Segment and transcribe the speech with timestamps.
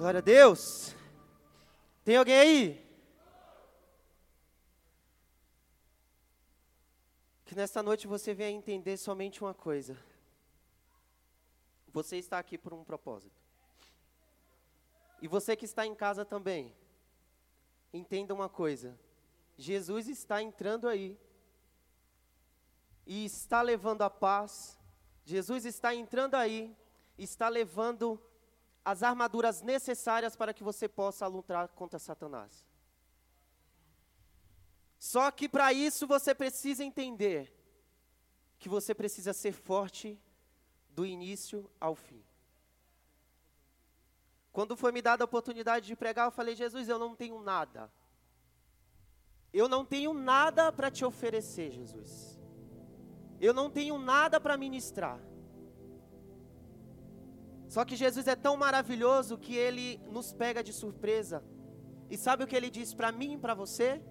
[0.00, 0.94] Glória a Deus.
[2.02, 2.90] Tem alguém aí?
[7.44, 10.02] Que nesta noite você venha entender somente uma coisa.
[11.92, 13.38] Você está aqui por um propósito.
[15.20, 16.74] E você que está em casa também,
[17.92, 18.98] entenda uma coisa.
[19.58, 21.14] Jesus está entrando aí.
[23.06, 24.78] E está levando a paz.
[25.26, 26.74] Jesus está entrando aí.
[27.18, 28.18] Está levando
[28.84, 32.64] as armaduras necessárias para que você possa lutar contra Satanás.
[34.98, 37.54] Só que para isso você precisa entender
[38.58, 40.20] que você precisa ser forte
[40.90, 42.22] do início ao fim.
[44.52, 47.90] Quando foi me dada a oportunidade de pregar, eu falei: Jesus, eu não tenho nada.
[49.52, 52.38] Eu não tenho nada para te oferecer, Jesus.
[53.40, 55.18] Eu não tenho nada para ministrar.
[57.74, 61.40] Só que Jesus é tão maravilhoso que ele nos pega de surpresa.
[62.10, 64.02] E sabe o que ele diz para mim e para você?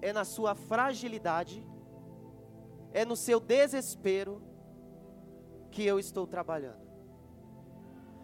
[0.00, 1.66] É na sua fragilidade,
[2.92, 4.40] é no seu desespero
[5.72, 6.86] que eu estou trabalhando.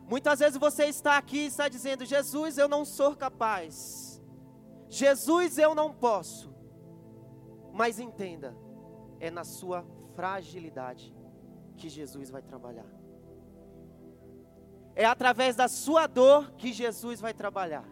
[0.06, 4.22] Muitas vezes você está aqui e está dizendo: Jesus, eu não sou capaz.
[4.88, 6.54] Jesus, eu não posso.
[7.72, 8.56] Mas entenda,
[9.18, 11.12] é na sua fragilidade
[11.76, 13.03] que Jesus vai trabalhar.
[14.94, 17.88] É através da sua dor que Jesus vai trabalhar.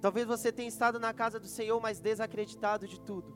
[0.00, 3.34] Talvez você tenha estado na casa do Senhor, mas desacreditado de tudo.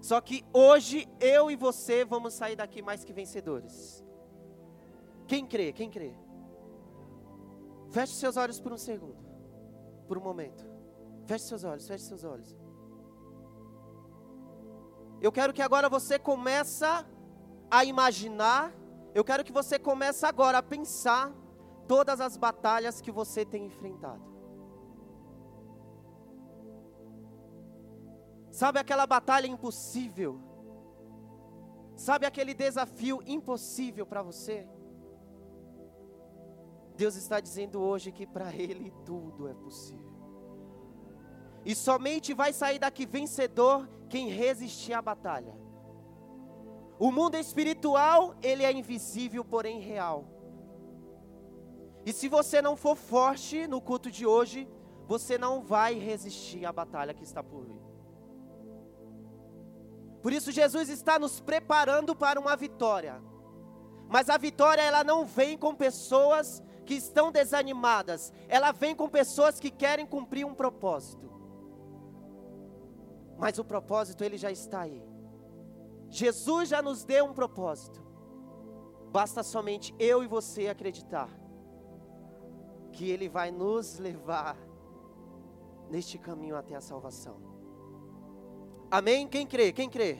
[0.00, 4.04] Só que hoje eu e você vamos sair daqui mais que vencedores.
[5.26, 5.72] Quem crê?
[5.72, 6.14] Quem crê?
[7.90, 9.18] Feche seus olhos por um segundo,
[10.06, 10.64] por um momento.
[11.26, 12.56] Feche seus olhos, feche seus olhos.
[15.20, 16.84] Eu quero que agora você comece
[17.70, 18.72] a imaginar,
[19.14, 21.32] eu quero que você comece agora a pensar
[21.86, 24.22] todas as batalhas que você tem enfrentado.
[28.50, 30.40] Sabe aquela batalha impossível?
[31.96, 34.66] Sabe aquele desafio impossível para você?
[36.96, 40.08] Deus está dizendo hoje que para Ele tudo é possível.
[41.64, 45.54] E somente vai sair daqui vencedor quem resistir à batalha.
[46.98, 50.24] O mundo espiritual, ele é invisível, porém real.
[52.04, 54.68] E se você não for forte no culto de hoje,
[55.06, 57.80] você não vai resistir à batalha que está por vir.
[60.22, 63.22] Por isso Jesus está nos preparando para uma vitória.
[64.08, 69.60] Mas a vitória ela não vem com pessoas que estão desanimadas, ela vem com pessoas
[69.60, 71.30] que querem cumprir um propósito.
[73.36, 75.02] Mas o propósito ele já está aí.
[76.10, 78.02] Jesus já nos deu um propósito.
[79.10, 81.28] Basta somente eu e você acreditar
[82.92, 84.56] que Ele vai nos levar
[85.90, 87.36] neste caminho até a salvação.
[88.90, 89.26] Amém?
[89.28, 89.72] Quem crê?
[89.72, 90.18] Quem crê?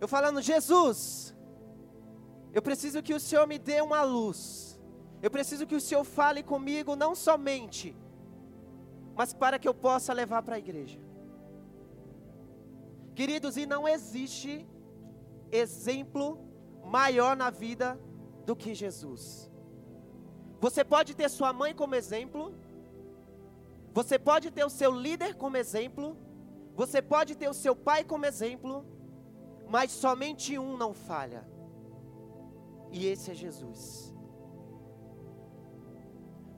[0.00, 1.34] Eu falando, Jesus,
[2.52, 4.80] eu preciso que o Senhor me dê uma luz.
[5.20, 7.96] Eu preciso que o Senhor fale comigo, não somente,
[9.14, 11.00] mas para que eu possa levar para a igreja.
[13.14, 14.66] Queridos, e não existe
[15.50, 16.26] exemplo
[16.84, 17.98] maior na vida
[18.46, 19.50] do que Jesus.
[20.60, 22.54] Você pode ter sua mãe como exemplo,
[23.92, 26.16] você pode ter o seu líder como exemplo,
[26.74, 28.86] você pode ter o seu pai como exemplo,
[29.68, 31.46] mas somente um não falha,
[32.90, 34.12] e esse é Jesus.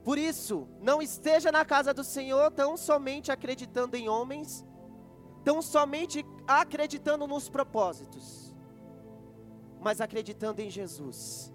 [0.03, 4.63] Por isso, não esteja na casa do Senhor tão somente acreditando em homens,
[5.45, 8.53] tão somente acreditando nos propósitos,
[9.79, 11.53] mas acreditando em Jesus.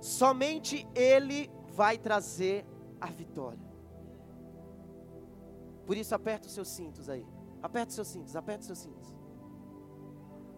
[0.00, 2.66] Somente Ele vai trazer
[3.00, 3.66] a vitória.
[5.86, 7.26] Por isso, aperta os seus cintos aí.
[7.62, 9.14] Aperta os seus cintos, aperta os seus cintos.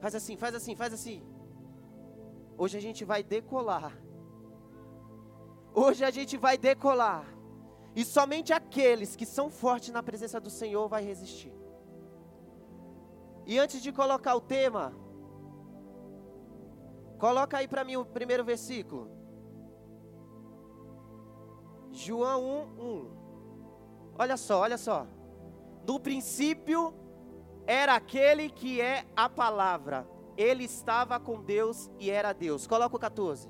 [0.00, 1.22] Faz assim, faz assim, faz assim.
[2.56, 3.96] Hoje a gente vai decolar.
[5.72, 7.24] Hoje a gente vai decolar.
[7.94, 11.57] E somente aqueles que são fortes na presença do Senhor vai resistir.
[13.48, 14.92] E antes de colocar o tema,
[17.18, 19.10] coloca aí para mim o primeiro versículo.
[21.90, 23.18] João 1, 1.
[24.18, 25.06] Olha só, olha só.
[25.86, 26.92] No princípio
[27.66, 30.06] era aquele que é a palavra.
[30.36, 32.66] Ele estava com Deus e era Deus.
[32.66, 33.48] Coloca o 14.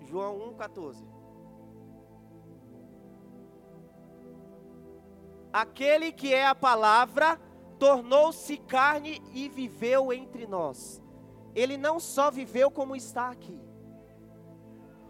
[0.00, 1.17] João 1, 14.
[5.60, 7.36] Aquele que é a palavra
[7.80, 11.02] tornou-se carne e viveu entre nós.
[11.52, 13.60] Ele não só viveu como está aqui.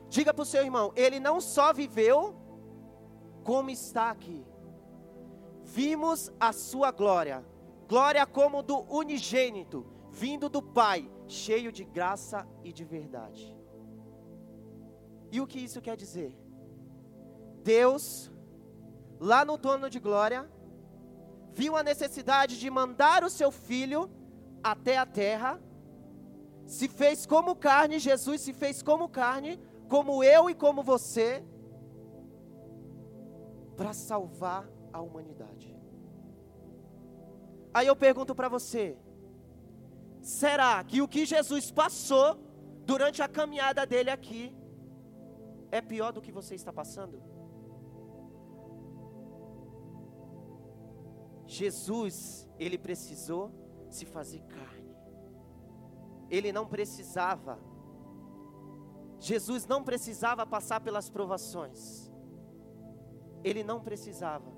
[0.09, 2.35] Diga para o seu irmão, ele não só viveu
[3.45, 4.43] como está aqui.
[5.65, 7.45] Vimos a sua glória,
[7.87, 13.55] glória como do unigênito, vindo do Pai, cheio de graça e de verdade.
[15.31, 16.35] E o que isso quer dizer?
[17.63, 18.33] Deus,
[19.21, 20.49] lá no trono de glória,
[21.53, 24.11] viu a necessidade de mandar o seu filho
[24.63, 25.61] até a terra,
[26.67, 31.43] se fez como carne, Jesus se fez como carne, como eu e como você,
[33.77, 35.75] para salvar a humanidade.
[37.73, 38.97] Aí eu pergunto para você:
[40.21, 42.39] será que o que Jesus passou
[42.85, 44.55] durante a caminhada dele aqui
[45.71, 47.38] é pior do que você está passando?
[51.49, 53.51] Jesus, ele precisou
[53.89, 54.95] se fazer carne.
[56.31, 57.59] Ele não precisava.
[59.19, 62.13] Jesus não precisava passar pelas provações.
[63.43, 64.53] Ele não precisava.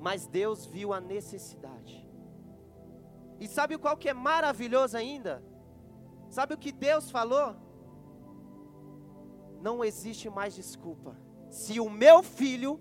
[0.00, 2.08] Mas Deus viu a necessidade.
[3.38, 5.44] E sabe qual que é maravilhoso ainda?
[6.30, 7.54] Sabe o que Deus falou?
[9.60, 11.14] Não existe mais desculpa.
[11.50, 12.80] Se o meu filho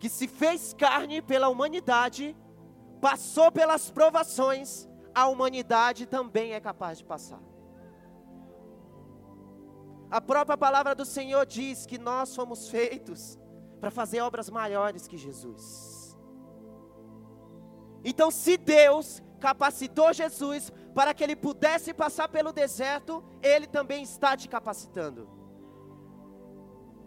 [0.00, 2.34] que se fez carne pela humanidade,
[3.02, 7.40] passou pelas provações, a humanidade também é capaz de passar.
[10.10, 13.38] A própria palavra do Senhor diz que nós fomos feitos
[13.78, 16.18] para fazer obras maiores que Jesus.
[18.02, 24.34] Então, se Deus capacitou Jesus para que ele pudesse passar pelo deserto, ele também está
[24.34, 25.28] te capacitando.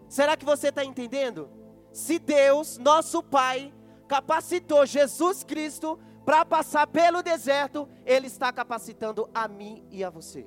[0.08, 1.63] Será que você está entendendo?
[1.94, 3.72] Se Deus, nosso Pai,
[4.08, 10.44] capacitou Jesus Cristo para passar pelo deserto, Ele está capacitando a mim e a você.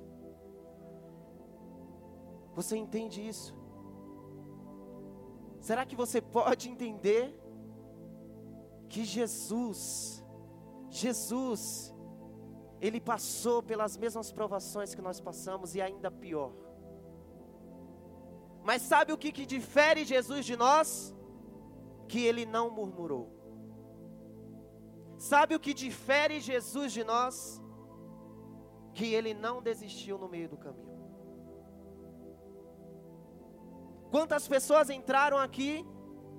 [2.54, 3.56] Você entende isso?
[5.62, 7.34] Será que você pode entender
[8.90, 10.22] que Jesus,
[10.90, 11.94] Jesus,
[12.82, 16.52] Ele passou pelas mesmas provações que nós passamos e ainda pior.
[18.66, 21.16] Mas sabe o que, que difere Jesus de nós?
[22.08, 23.38] Que ele não murmurou.
[25.18, 27.62] Sabe o que difere Jesus de nós?
[28.94, 30.98] Que ele não desistiu no meio do caminho.
[34.12, 35.86] Quantas pessoas entraram aqui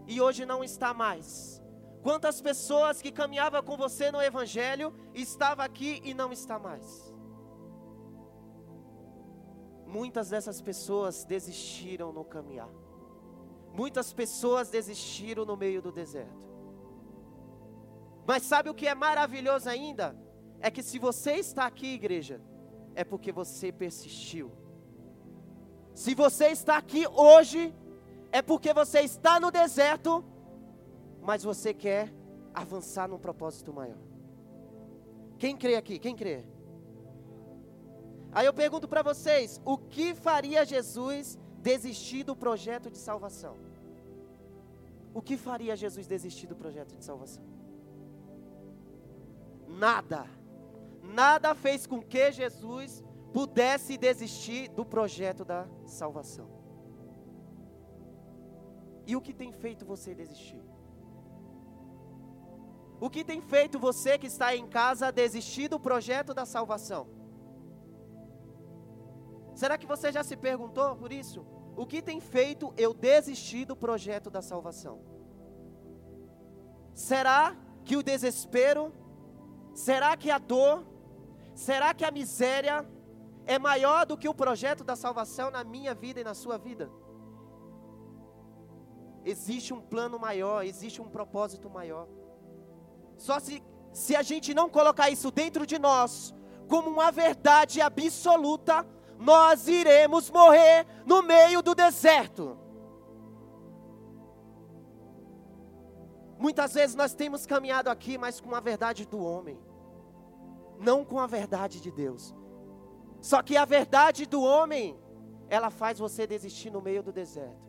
[0.06, 1.62] e hoje não está mais?
[2.02, 7.12] Quantas pessoas que caminhavam com você no Evangelho estava aqui e não está mais?
[9.86, 12.70] Muitas dessas pessoas desistiram no caminhar.
[13.80, 16.42] Muitas pessoas desistiram no meio do deserto.
[18.26, 20.06] Mas sabe o que é maravilhoso ainda?
[20.58, 22.40] É que se você está aqui, igreja,
[22.96, 24.50] é porque você persistiu.
[25.94, 27.72] Se você está aqui hoje,
[28.32, 30.24] é porque você está no deserto,
[31.22, 32.12] mas você quer
[32.52, 34.02] avançar num propósito maior.
[35.38, 36.00] Quem crê aqui?
[36.00, 36.44] Quem crê?
[38.32, 43.56] Aí eu pergunto para vocês: o que faria Jesus desistir do projeto de salvação.
[45.12, 47.42] O que faria Jesus desistir do projeto de salvação?
[49.66, 50.26] Nada.
[51.02, 53.02] Nada fez com que Jesus
[53.32, 56.48] pudesse desistir do projeto da salvação.
[59.06, 60.62] E o que tem feito você desistir?
[63.00, 67.17] O que tem feito você que está em casa desistir do projeto da salvação?
[69.60, 71.44] Será que você já se perguntou por isso?
[71.76, 75.00] O que tem feito eu desistir do projeto da salvação?
[76.94, 78.92] Será que o desespero,
[79.74, 80.86] será que a dor,
[81.56, 82.88] será que a miséria
[83.46, 86.88] é maior do que o projeto da salvação na minha vida e na sua vida?
[89.24, 92.06] Existe um plano maior, existe um propósito maior.
[93.16, 93.60] Só se,
[93.92, 96.32] se a gente não colocar isso dentro de nós,
[96.68, 98.86] como uma verdade absoluta,
[99.18, 102.56] nós iremos morrer no meio do deserto.
[106.38, 109.58] Muitas vezes nós temos caminhado aqui, mas com a verdade do homem,
[110.78, 112.32] não com a verdade de Deus.
[113.20, 114.96] Só que a verdade do homem,
[115.48, 117.66] ela faz você desistir no meio do deserto.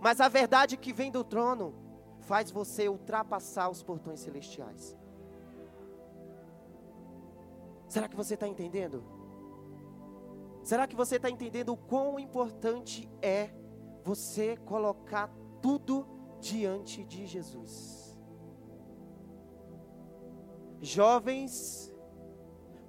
[0.00, 1.74] Mas a verdade que vem do trono
[2.20, 4.96] faz você ultrapassar os portões celestiais.
[7.88, 9.17] Será que você está entendendo?
[10.68, 13.48] Será que você está entendendo o quão importante é
[14.04, 15.30] você colocar
[15.62, 16.06] tudo
[16.42, 18.14] diante de Jesus?
[20.78, 21.90] Jovens,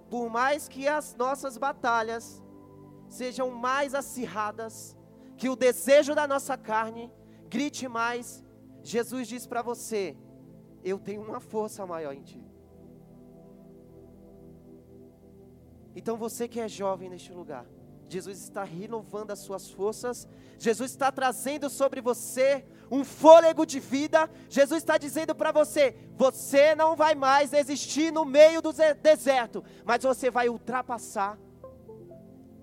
[0.09, 2.43] por mais que as nossas batalhas
[3.07, 4.93] sejam mais acirradas,
[5.37, 7.09] que o desejo da nossa carne
[7.47, 8.43] grite mais,
[8.83, 10.17] Jesus diz para você:
[10.83, 12.48] Eu tenho uma força maior em ti.
[15.99, 17.65] Então você que é jovem neste lugar,
[18.07, 20.25] Jesus está renovando as suas forças,
[20.57, 26.73] Jesus está trazendo sobre você um fôlego de vida, Jesus está dizendo para você: você
[26.73, 28.71] não vai mais existir no meio do
[29.03, 31.37] deserto, mas você vai ultrapassar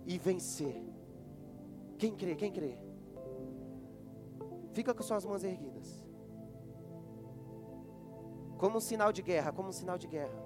[0.06, 0.82] e vencer.
[1.98, 2.34] Quem crê?
[2.36, 2.78] Quem crê?
[4.72, 6.02] Fica com suas mãos erguidas.
[8.56, 10.45] Como um sinal de guerra, como um sinal de guerra.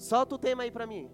[0.00, 1.10] Solta o tema aí para mim.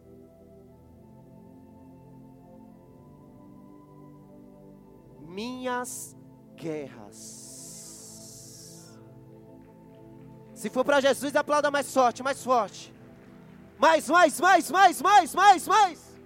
[5.22, 6.16] Minhas
[6.54, 7.26] guerras.
[10.54, 12.94] Se for para Jesus, aplauda mais forte, mais forte.
[13.76, 16.20] Mais, mais, mais, mais, mais, mais, mais.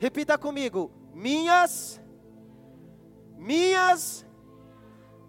[0.00, 0.90] Repita comigo.
[1.14, 2.00] Minhas,
[3.36, 4.26] minhas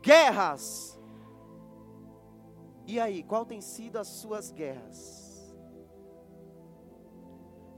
[0.02, 0.93] guerras.
[2.86, 5.56] E aí, qual tem sido as suas guerras?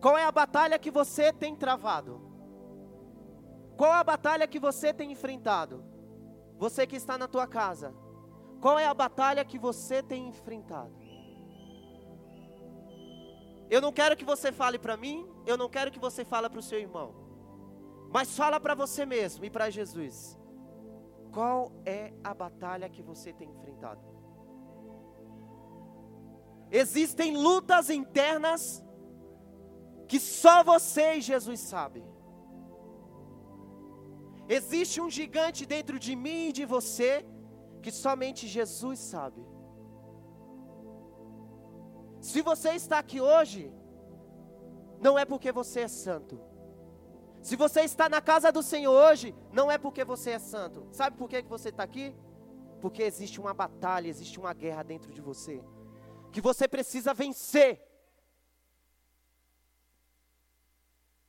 [0.01, 2.21] Qual é a batalha que você tem travado?
[3.77, 5.83] Qual a batalha que você tem enfrentado?
[6.57, 7.93] Você que está na tua casa,
[8.61, 10.95] qual é a batalha que você tem enfrentado?
[13.69, 16.59] Eu não quero que você fale para mim, eu não quero que você fale para
[16.59, 17.13] o seu irmão.
[18.13, 20.39] Mas fala para você mesmo e para Jesus.
[21.33, 24.14] Qual é a batalha que você tem enfrentado?
[26.71, 28.83] Existem lutas internas
[30.07, 32.05] que só você e Jesus sabem.
[34.47, 37.25] Existe um gigante dentro de mim e de você
[37.81, 39.43] que somente Jesus sabe.
[42.19, 43.71] Se você está aqui hoje,
[44.99, 46.39] não é porque você é santo.
[47.41, 50.87] Se você está na casa do Senhor hoje, não é porque você é santo.
[50.91, 52.15] Sabe por que você está aqui?
[52.81, 55.63] Porque existe uma batalha, existe uma guerra dentro de você
[56.35, 57.81] que você precisa vencer.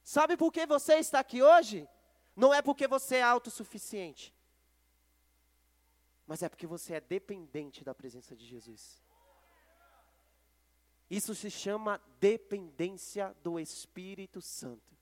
[0.02, 1.88] Sabe por que você está aqui hoje?
[2.34, 4.34] Não é porque você é autossuficiente,
[6.26, 9.00] mas é porque você é dependente da presença de Jesus.
[11.08, 14.92] Isso se chama dependência do Espírito Santo.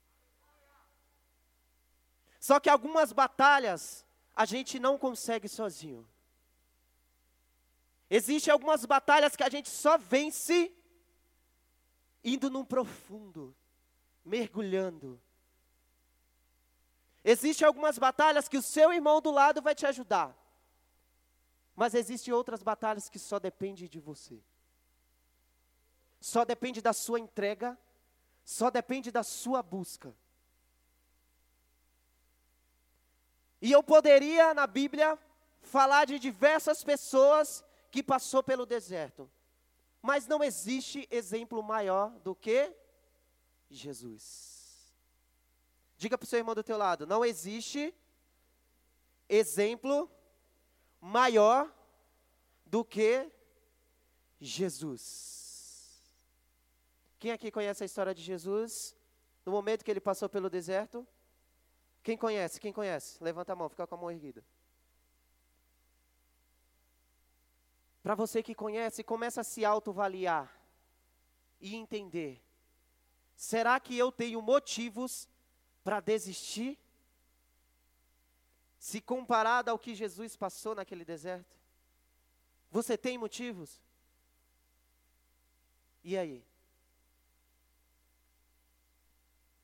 [2.38, 4.04] Só que algumas batalhas
[4.36, 6.06] a gente não consegue sozinho.
[8.08, 10.72] Existem algumas batalhas que a gente só vence
[12.22, 13.54] indo num profundo,
[14.24, 15.20] mergulhando.
[17.24, 20.36] Existem algumas batalhas que o seu irmão do lado vai te ajudar.
[21.74, 24.40] Mas existem outras batalhas que só dependem de você.
[26.20, 27.78] Só depende da sua entrega,
[28.44, 30.14] só depende da sua busca.
[33.60, 35.18] E eu poderia na Bíblia
[35.62, 39.30] falar de diversas pessoas que passou pelo deserto.
[40.02, 42.74] Mas não existe exemplo maior do que
[43.70, 44.92] Jesus.
[45.96, 47.94] Diga para o seu irmão do teu lado, não existe
[49.28, 50.10] exemplo
[51.00, 51.72] maior
[52.66, 53.30] do que
[54.40, 56.02] Jesus.
[57.20, 58.96] Quem aqui conhece a história de Jesus?
[59.46, 61.06] No momento que ele passou pelo deserto?
[62.02, 62.58] Quem conhece?
[62.58, 63.22] Quem conhece?
[63.22, 64.44] Levanta a mão, fica com a mão erguida.
[68.04, 70.54] Para você que conhece, começa a se autoavaliar
[71.58, 72.44] e entender:
[73.34, 75.26] será que eu tenho motivos
[75.82, 76.78] para desistir?
[78.78, 81.56] Se comparado ao que Jesus passou naquele deserto?
[82.70, 83.80] Você tem motivos?
[86.02, 86.44] E aí?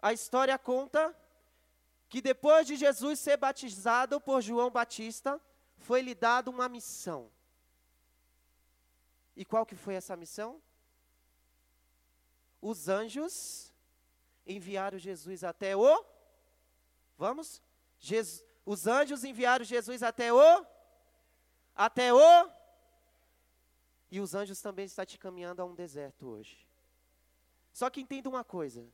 [0.00, 1.14] A história conta
[2.09, 5.38] que depois de Jesus ser batizado por João Batista,
[5.76, 7.30] foi lhe dado uma missão.
[9.40, 10.61] E qual que foi essa missão?
[12.61, 13.73] Os anjos
[14.47, 16.04] enviaram Jesus até o
[17.16, 17.62] Vamos?
[17.99, 20.66] Jesus, os anjos enviaram Jesus até o
[21.75, 22.50] até o
[24.11, 26.68] e os anjos também estão te caminhando a um deserto hoje.
[27.73, 28.87] Só que entenda uma coisa.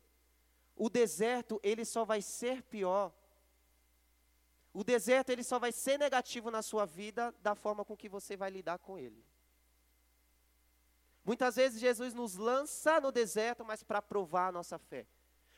[0.76, 3.12] O deserto, ele só vai ser pior.
[4.72, 8.36] O deserto, ele só vai ser negativo na sua vida da forma com que você
[8.36, 9.26] vai lidar com ele.
[11.26, 15.08] Muitas vezes Jesus nos lança no deserto, mas para provar a nossa fé.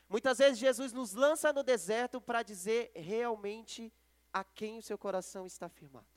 [0.09, 3.93] Muitas vezes Jesus nos lança no deserto para dizer realmente
[4.33, 6.07] a quem o seu coração está firmado.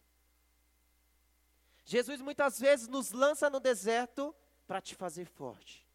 [1.85, 4.35] Jesus muitas vezes nos lança no deserto
[4.67, 5.87] para te fazer forte.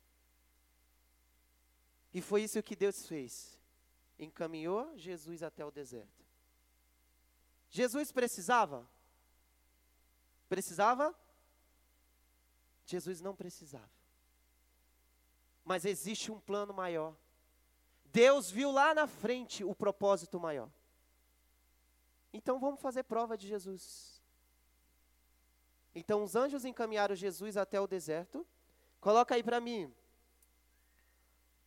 [2.13, 3.57] E foi isso que Deus fez.
[4.19, 6.23] Encaminhou Jesus até o deserto.
[7.71, 8.87] Jesus precisava?
[10.47, 11.15] Precisava?
[12.87, 13.91] Jesus não precisava.
[15.63, 17.13] Mas existe um plano maior.
[18.05, 20.71] Deus viu lá na frente o propósito maior.
[22.31, 24.21] Então vamos fazer prova de Jesus.
[25.93, 28.47] Então os anjos encaminharam Jesus até o deserto.
[29.01, 29.93] Coloca aí para mim.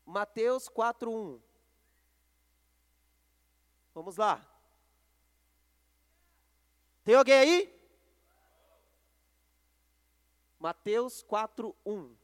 [0.07, 1.41] Mateus 4:1.
[3.93, 4.47] Vamos lá.
[7.05, 7.80] Tem alguém aí?
[10.61, 12.15] Mateus 4:1.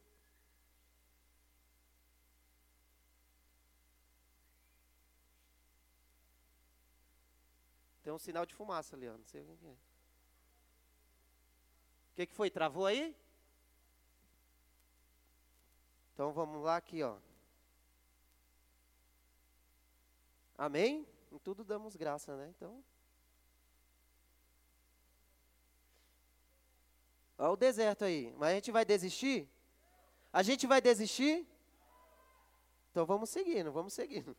[8.03, 9.19] Tem um sinal de fumaça, Leandro.
[9.19, 9.71] Não sei o que é.
[9.71, 9.77] O
[12.15, 12.49] que, que foi?
[12.49, 13.15] Travou aí?
[16.13, 17.17] Então vamos lá aqui, ó.
[20.57, 21.07] Amém?
[21.31, 22.49] Em tudo damos graça, né?
[22.55, 22.83] Então.
[27.37, 28.33] Olha o deserto aí.
[28.37, 29.47] Mas a gente vai desistir?
[30.33, 31.47] A gente vai desistir?
[32.91, 34.35] Então vamos seguindo, vamos seguindo.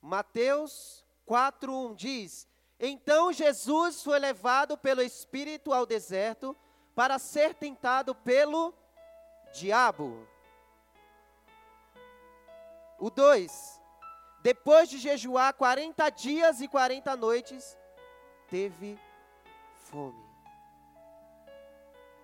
[0.00, 2.46] Mateus 4:1 diz:
[2.78, 6.56] Então Jesus foi levado pelo Espírito ao deserto
[6.94, 8.72] para ser tentado pelo
[9.52, 10.28] diabo.
[12.98, 13.80] O 2:
[14.46, 17.76] Depois de jejuar 40 dias e 40 noites,
[18.48, 18.96] teve
[19.74, 20.24] fome.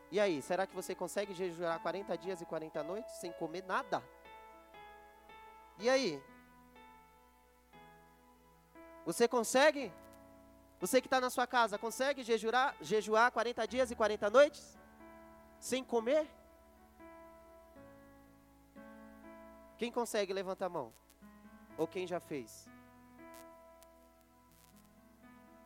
[0.09, 4.01] E aí, será que você consegue jejuar 40 dias e 40 noites sem comer nada?
[5.81, 6.23] E aí?
[9.05, 9.93] Você consegue?
[10.79, 14.79] Você que está na sua casa, consegue jejuar, jejuar 40 dias e 40 noites?
[15.59, 16.31] Sem comer?
[19.77, 21.02] Quem consegue, levanta a mão.
[21.77, 22.69] Ou quem já fez?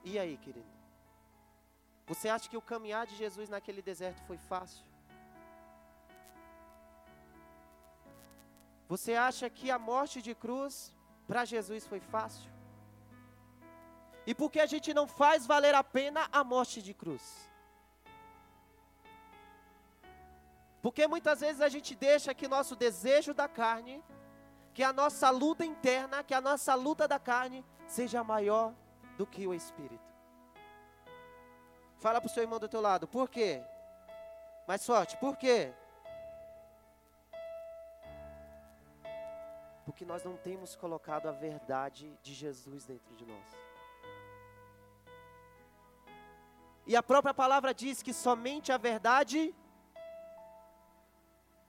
[0.04, 0.76] E aí, querido?
[2.06, 4.84] Você acha que o caminhar de Jesus naquele deserto foi fácil?
[8.88, 10.94] Você acha que a morte de cruz
[11.26, 12.48] para Jesus foi fácil?
[14.24, 17.50] E por que a gente não faz valer a pena a morte de cruz?
[20.80, 24.02] Porque muitas vezes a gente deixa que nosso desejo da carne,
[24.76, 28.74] que a nossa luta interna, que a nossa luta da carne seja maior
[29.16, 30.14] do que o espírito.
[31.98, 33.64] Fala para o seu irmão do teu lado, por quê?
[34.68, 35.72] Mais forte, por quê?
[39.86, 43.48] Porque nós não temos colocado a verdade de Jesus dentro de nós.
[46.86, 49.54] E a própria palavra diz que somente a verdade,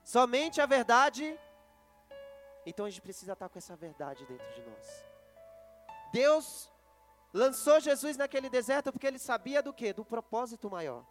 [0.04, 1.40] somente a verdade,
[2.68, 5.04] então a gente precisa estar com essa verdade dentro de nós.
[6.12, 6.70] Deus
[7.32, 9.92] lançou Jesus naquele deserto porque ele sabia do que?
[9.92, 11.04] Do propósito maior.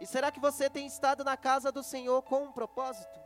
[0.00, 3.20] E será que você tem estado na casa do Senhor com um propósito?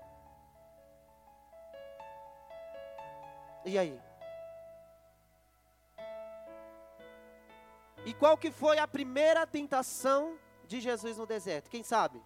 [3.64, 4.00] E aí?
[8.06, 11.68] E qual que foi a primeira tentação de Jesus no deserto?
[11.68, 12.22] Quem sabe?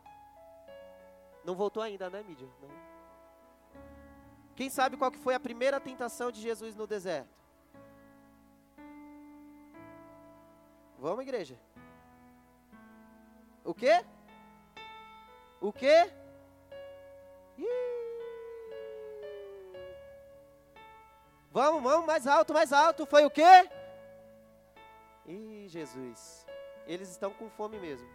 [1.45, 2.49] Não voltou ainda, né, mídia?
[2.61, 2.92] Não.
[4.55, 7.43] Quem sabe qual que foi a primeira tentação de Jesus no deserto?
[10.99, 11.59] Vamos, igreja.
[13.65, 14.05] O quê?
[15.61, 16.11] O quê?
[21.53, 23.05] Vamos, vamos, mais alto, mais alto.
[23.05, 23.69] Foi o quê?
[25.27, 26.47] Ih, Jesus,
[26.87, 28.09] eles estão com fome mesmo.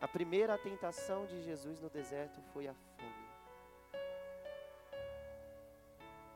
[0.00, 3.17] A primeira tentação de Jesus no deserto foi a fome.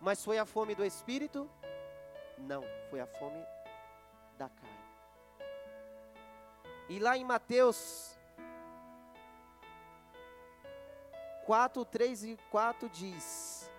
[0.02, 1.48] Mas foi a fome do espírito?
[2.36, 3.40] Não, foi a fome
[4.36, 4.82] da carne.
[6.88, 8.18] E lá em Mateus
[11.46, 13.70] 4, 3 e 4 diz: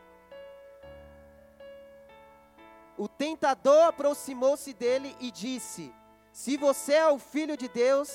[2.98, 5.94] O tentador aproximou-se dele e disse:
[6.32, 8.10] Se você é o filho de Deus,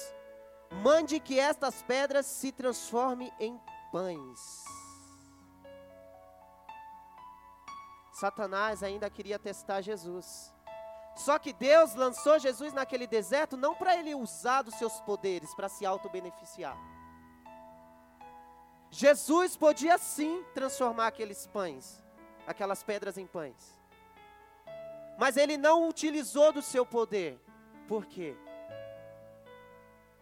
[0.83, 3.61] mande que estas pedras se transformem em
[3.93, 4.78] pães.
[8.19, 10.53] Satanás ainda queria testar Jesus.
[11.15, 15.69] Só que Deus lançou Jesus naquele deserto não para ele usar dos seus poderes para
[15.69, 16.77] se auto-beneficiar.
[18.91, 22.03] Jesus podia sim transformar aqueles pães,
[22.47, 23.79] aquelas pedras em pães.
[25.17, 27.41] Mas ele não utilizou do seu poder.
[27.87, 28.37] Por quê?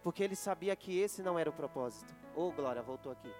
[0.03, 2.13] Porque ele sabia que esse não era o propósito.
[2.35, 3.31] Oh, glória, voltou aqui.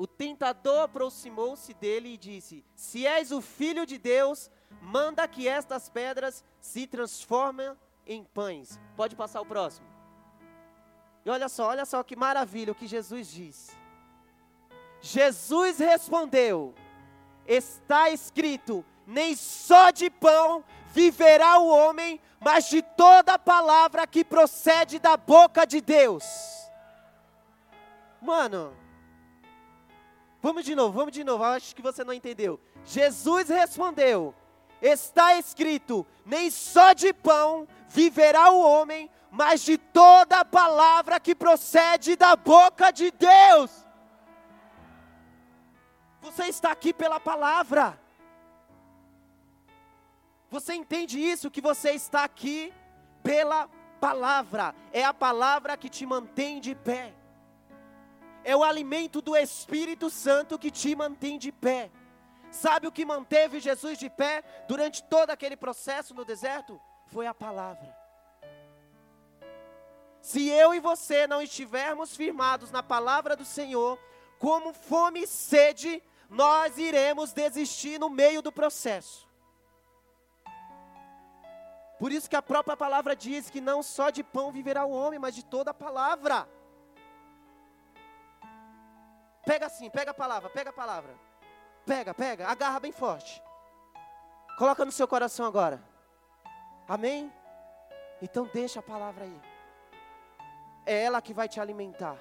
[0.00, 5.90] O tentador aproximou-se dele e disse: Se és o filho de Deus, manda que estas
[5.90, 8.80] pedras se transformem em pães.
[8.96, 9.86] Pode passar o próximo.
[11.22, 13.76] E olha só, olha só que maravilha o que Jesus disse.
[15.02, 16.74] Jesus respondeu:
[17.46, 24.98] Está escrito: nem só de pão viverá o homem, mas de toda palavra que procede
[24.98, 26.24] da boca de Deus.
[28.22, 28.74] Mano,
[30.42, 31.44] Vamos de novo, vamos de novo.
[31.44, 32.58] Acho que você não entendeu.
[32.84, 34.34] Jesus respondeu:
[34.80, 42.16] Está escrito: Nem só de pão viverá o homem, mas de toda palavra que procede
[42.16, 43.70] da boca de Deus.
[46.22, 48.00] Você está aqui pela palavra.
[50.50, 51.50] Você entende isso?
[51.50, 52.72] Que você está aqui
[53.22, 53.68] pela
[54.00, 54.74] palavra.
[54.92, 57.14] É a palavra que te mantém de pé
[58.44, 61.90] é o alimento do Espírito Santo que te mantém de pé.
[62.50, 66.80] Sabe o que manteve Jesus de pé durante todo aquele processo no deserto?
[67.06, 67.96] Foi a palavra.
[70.20, 73.98] Se eu e você não estivermos firmados na palavra do Senhor,
[74.38, 79.28] como fome e sede, nós iremos desistir no meio do processo.
[81.98, 85.18] Por isso que a própria palavra diz que não só de pão viverá o homem,
[85.18, 86.48] mas de toda a palavra.
[89.50, 91.12] Pega assim, pega a palavra, pega a palavra.
[91.84, 93.42] Pega, pega, agarra bem forte.
[94.56, 95.82] Coloca no seu coração agora.
[96.86, 97.32] Amém?
[98.22, 99.40] Então deixa a palavra aí.
[100.86, 102.16] É ela que vai te alimentar.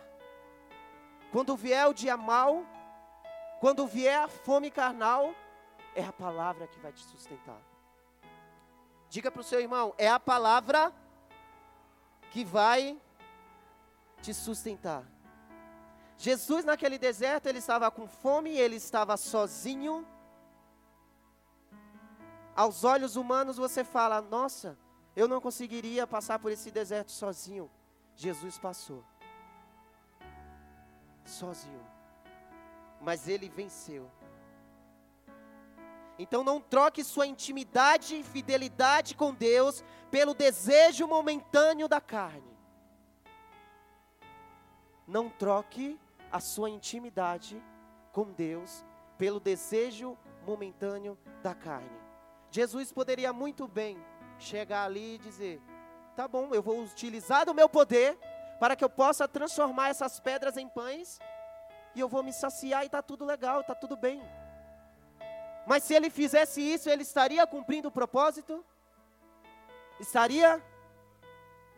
[1.32, 2.65] Quando vier o dia mal,
[3.60, 5.36] quando vier a fome carnal,
[5.94, 7.62] é a palavra que vai te sustentar.
[9.08, 10.92] Diga para o seu irmão: é a palavra
[12.32, 13.00] que vai
[14.20, 15.04] te sustentar.
[16.22, 20.06] Jesus naquele deserto, ele estava com fome, ele estava sozinho.
[22.54, 24.78] Aos olhos humanos você fala: "Nossa,
[25.16, 27.72] eu não conseguiria passar por esse deserto sozinho".
[28.18, 29.02] Jesus passou.
[31.24, 31.88] Sozinho.
[33.00, 34.12] Mas ele venceu.
[36.18, 42.58] Então não troque sua intimidade e fidelidade com Deus pelo desejo momentâneo da carne.
[45.08, 45.98] Não troque
[46.32, 47.62] a sua intimidade
[48.12, 48.84] com Deus
[49.18, 52.00] pelo desejo momentâneo da carne.
[52.52, 53.98] Jesus poderia muito bem
[54.38, 55.62] chegar ali e dizer:
[56.15, 58.18] tá bom, eu vou utilizar do meu poder
[58.60, 61.20] para que eu possa transformar essas pedras em pães
[61.96, 64.22] e eu vou me saciar e está tudo legal, está tudo bem.
[65.65, 68.65] Mas se ele fizesse isso, ele estaria cumprindo o propósito?
[70.00, 70.63] Estaria?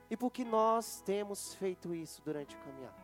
[0.09, 3.00] E por que nós temos feito isso durante o caminhar?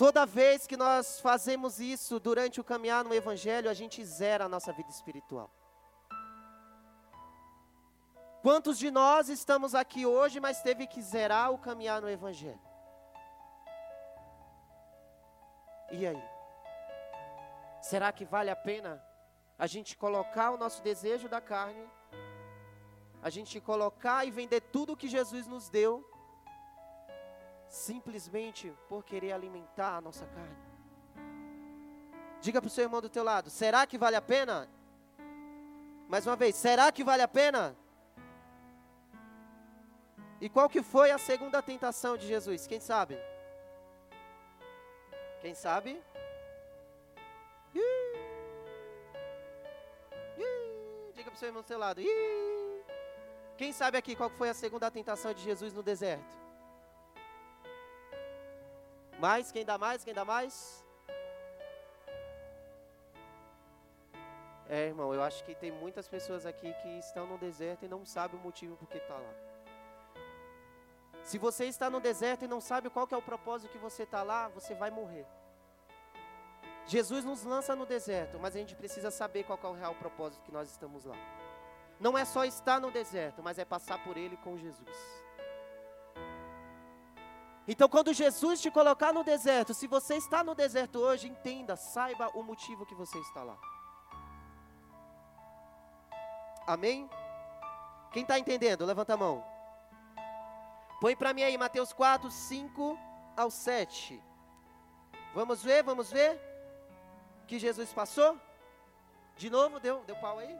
[0.00, 4.48] Toda vez que nós fazemos isso durante o caminhar no Evangelho, a gente zera a
[4.48, 5.50] nossa vida espiritual.
[8.40, 12.58] Quantos de nós estamos aqui hoje, mas teve que zerar o caminhar no Evangelho?
[15.90, 16.24] E aí?
[17.82, 19.04] Será que vale a pena
[19.58, 21.86] a gente colocar o nosso desejo da carne,
[23.22, 26.09] a gente colocar e vender tudo que Jesus nos deu
[27.70, 30.56] simplesmente por querer alimentar a nossa carne.
[32.40, 34.68] Diga para o seu irmão do teu lado: será que vale a pena?
[36.08, 37.76] Mais uma vez, será que vale a pena?
[40.40, 42.66] E qual que foi a segunda tentação de Jesus?
[42.66, 43.16] Quem sabe?
[45.40, 46.02] Quem sabe?
[51.14, 52.00] Diga para o seu irmão do teu lado.
[53.56, 56.39] Quem sabe aqui qual foi a segunda tentação de Jesus no deserto?
[59.20, 59.52] Mais?
[59.52, 60.02] Quem dá mais?
[60.02, 60.84] Quem dá mais?
[64.66, 68.06] É, irmão, eu acho que tem muitas pessoas aqui que estão no deserto e não
[68.06, 69.34] sabem o motivo por que está lá.
[71.22, 74.22] Se você está no deserto e não sabe qual é o propósito que você está
[74.22, 75.26] lá, você vai morrer.
[76.86, 80.42] Jesus nos lança no deserto, mas a gente precisa saber qual é o real propósito
[80.42, 81.16] que nós estamos lá.
[82.00, 84.96] Não é só estar no deserto, mas é passar por ele com Jesus.
[87.72, 92.28] Então, quando Jesus te colocar no deserto, se você está no deserto hoje, entenda, saiba
[92.34, 93.56] o motivo que você está lá.
[96.66, 97.08] Amém?
[98.12, 98.84] Quem está entendendo?
[98.84, 99.44] Levanta a mão.
[101.00, 102.98] Põe para mim aí, Mateus 4, 5
[103.36, 104.20] ao 7.
[105.32, 106.50] Vamos ver, vamos ver?
[107.50, 108.38] que Jesus passou?
[109.36, 110.56] De novo, deu, deu pau aí?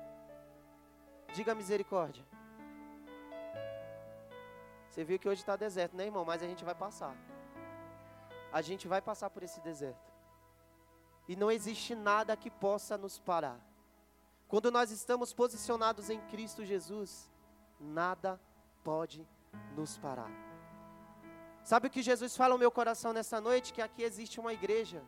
[1.33, 2.27] Diga misericórdia.
[4.91, 6.25] Você viu que hoje está deserto, né, irmão?
[6.25, 7.17] Mas a gente vai passar.
[8.53, 10.11] A gente vai passar por esse deserto.
[11.29, 13.61] E não existe nada que possa nos parar.
[14.49, 17.31] Quando nós estamos posicionados em Cristo Jesus,
[17.79, 18.41] nada
[18.83, 19.25] pode
[19.77, 20.31] nos parar.
[21.63, 23.73] Sabe o que Jesus fala no meu coração nessa noite?
[23.73, 25.05] Que aqui existe uma igreja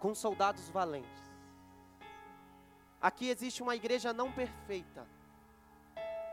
[0.00, 1.22] com soldados valentes.
[3.00, 5.06] Aqui existe uma igreja não perfeita,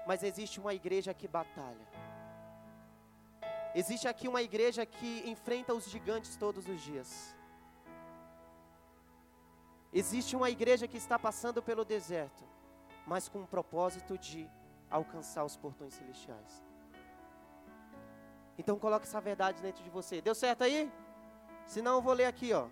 [0.09, 1.87] mas existe uma igreja que batalha.
[3.75, 7.35] Existe aqui uma igreja que enfrenta os gigantes todos os dias.
[9.93, 12.43] Existe uma igreja que está passando pelo deserto,
[13.05, 14.49] mas com o propósito de
[14.89, 16.63] alcançar os portões celestiais.
[18.57, 20.21] Então coloque essa verdade dentro de você.
[20.21, 20.91] Deu certo aí?
[21.67, 22.67] Se não, eu vou ler aqui, ó.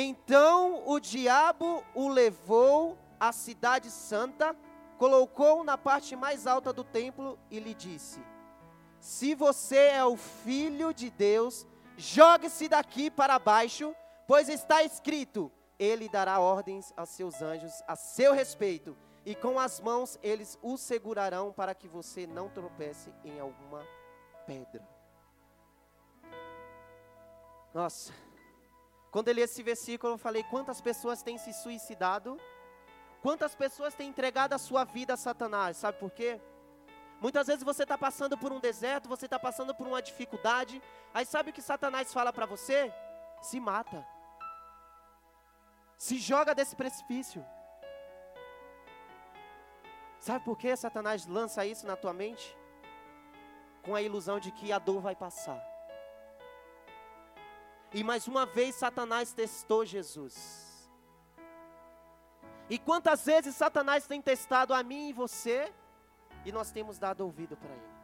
[0.00, 4.54] Então o diabo o levou à cidade santa,
[4.96, 8.22] colocou na parte mais alta do templo e lhe disse:
[9.00, 13.92] Se você é o filho de Deus, jogue-se daqui para baixo,
[14.24, 19.80] pois está escrito: Ele dará ordens aos seus anjos a seu respeito, e com as
[19.80, 23.84] mãos eles o segurarão para que você não tropece em alguma
[24.46, 24.88] pedra.
[27.74, 28.12] Nossa,
[29.10, 32.38] quando eu li esse versículo, eu falei: quantas pessoas têm se suicidado?
[33.22, 35.76] Quantas pessoas têm entregado a sua vida a Satanás?
[35.76, 36.40] Sabe por quê?
[37.20, 40.80] Muitas vezes você está passando por um deserto, você está passando por uma dificuldade,
[41.12, 42.92] aí sabe o que Satanás fala para você?
[43.42, 44.06] Se mata,
[45.96, 47.44] se joga desse precipício.
[50.20, 52.56] Sabe por que Satanás lança isso na tua mente?
[53.82, 55.60] Com a ilusão de que a dor vai passar.
[57.92, 60.68] E mais uma vez Satanás testou Jesus.
[62.68, 65.72] E quantas vezes Satanás tem testado a mim e você,
[66.44, 67.98] e nós temos dado ouvido para ele?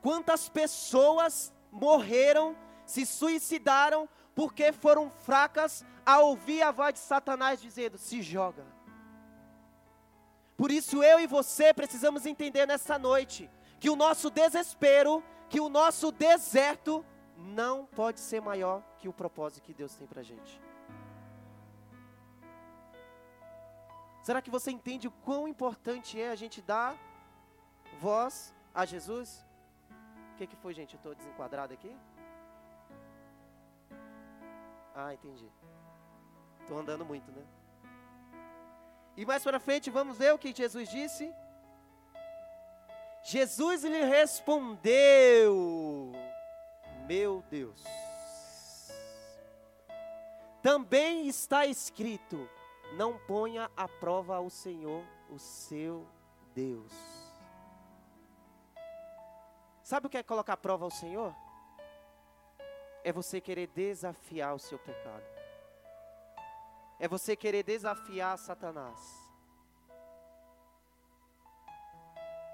[0.00, 7.98] Quantas pessoas morreram, se suicidaram, porque foram fracas a ouvir a voz de Satanás dizendo:
[7.98, 8.64] se joga.
[10.56, 15.68] Por isso eu e você precisamos entender nessa noite que o nosso desespero, que o
[15.68, 17.04] nosso deserto
[17.40, 20.60] não pode ser maior que o propósito que Deus tem para a gente.
[24.22, 26.96] Será que você entende o quão importante é a gente dar
[27.98, 29.44] voz a Jesus?
[30.34, 30.94] O que, que foi, gente?
[30.94, 31.96] Eu estou desenquadrado aqui?
[34.94, 35.50] Ah, entendi.
[36.60, 37.42] Estou andando muito, né?
[39.16, 41.32] E mais para frente, vamos ver o que Jesus disse.
[43.22, 46.12] Jesus lhe respondeu:
[47.10, 47.82] meu Deus.
[50.62, 52.48] Também está escrito:
[52.96, 56.06] não ponha à prova o Senhor, o seu
[56.54, 56.92] Deus.
[59.82, 61.34] Sabe o que é colocar à prova ao Senhor?
[63.02, 65.24] É você querer desafiar o seu pecado.
[67.00, 69.00] É você querer desafiar Satanás.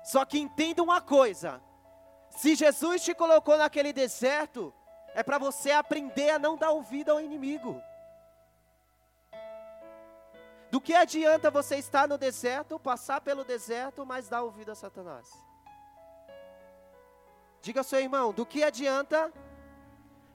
[0.02, 1.60] Só que entenda uma coisa:
[2.36, 4.72] se Jesus te colocou naquele deserto,
[5.14, 7.82] é para você aprender a não dar ouvido ao inimigo.
[10.70, 15.26] Do que adianta você estar no deserto, passar pelo deserto, mas dar ouvido a Satanás?
[17.62, 19.32] Diga ao seu irmão: do que adianta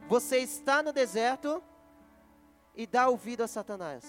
[0.08, 1.64] você estar no deserto
[2.76, 4.04] e dar ouvido a Satanás?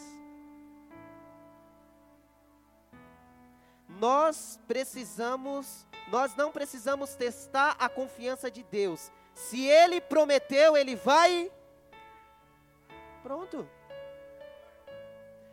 [4.02, 9.10] Nós precisamos nós não precisamos testar a confiança de Deus.
[9.34, 11.50] Se Ele prometeu, Ele vai.
[13.22, 13.66] Pronto.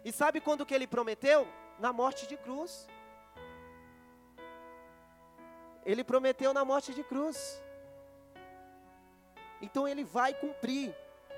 [0.03, 1.47] E sabe quando que Ele prometeu?
[1.79, 2.87] Na morte de cruz.
[5.85, 7.61] Ele prometeu na morte de cruz.
[9.61, 10.93] Então Ele vai cumprir.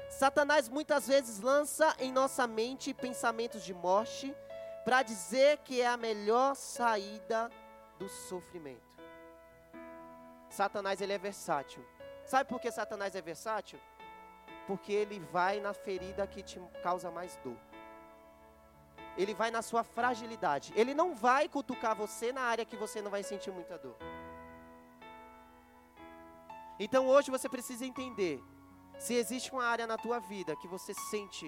[0.09, 4.35] Satanás muitas vezes lança em nossa mente pensamentos de morte
[4.83, 7.49] para dizer que é a melhor saída
[7.99, 8.91] do sofrimento.
[10.49, 11.85] Satanás ele é versátil.
[12.25, 13.79] Sabe por que Satanás é versátil?
[14.67, 17.57] Porque ele vai na ferida que te causa mais dor.
[19.17, 20.73] Ele vai na sua fragilidade.
[20.75, 23.97] Ele não vai cutucar você na área que você não vai sentir muita dor.
[26.79, 28.41] Então hoje você precisa entender:
[28.97, 31.47] se existe uma área na tua vida que você sente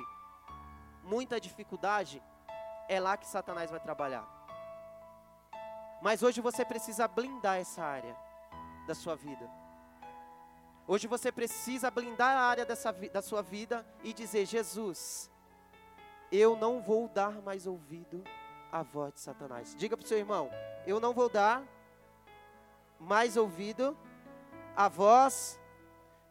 [1.04, 2.22] muita dificuldade,
[2.88, 4.28] é lá que Satanás vai trabalhar.
[6.02, 8.16] Mas hoje você precisa blindar essa área
[8.86, 9.50] da sua vida.
[10.86, 15.32] Hoje você precisa blindar a área dessa, da sua vida e dizer: Jesus,
[16.32, 18.24] eu não vou dar mais ouvido
[18.72, 19.76] à voz de Satanás.
[19.78, 20.50] Diga para o seu irmão:
[20.86, 21.64] eu não vou dar
[23.00, 23.98] mais ouvido
[24.76, 25.60] à voz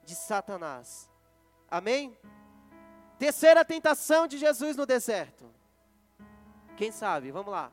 [0.05, 1.11] de Satanás.
[1.71, 2.17] Amém?
[3.19, 5.51] Terceira tentação de Jesus no deserto.
[6.77, 7.31] Quem sabe?
[7.31, 7.71] Vamos lá.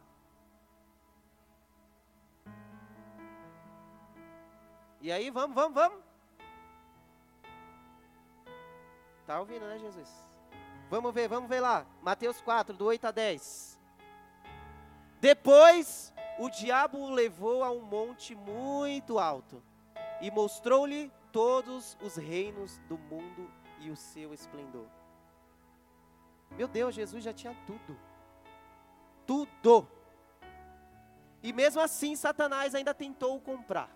[5.02, 6.00] E aí, vamos, vamos, vamos.
[9.26, 10.10] Tá ouvindo, né, Jesus?
[10.90, 11.86] Vamos ver, vamos ver lá.
[12.02, 13.80] Mateus 4, do 8 a 10.
[15.22, 19.62] Depois, o diabo o levou a um monte muito alto
[20.20, 24.88] e mostrou-lhe todos os reinos do mundo e o seu esplendor.
[26.52, 28.09] Meu Deus, Jesus já tinha tudo.
[29.30, 29.88] Tudo.
[31.44, 33.88] E mesmo assim, Satanás ainda tentou comprar.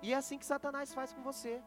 [0.00, 1.60] E é assim que Satanás faz com você.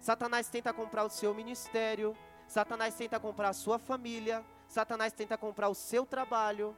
[0.00, 2.16] Satanás tenta comprar o seu ministério,
[2.48, 6.74] Satanás tenta comprar a sua família, Satanás tenta comprar o seu trabalho,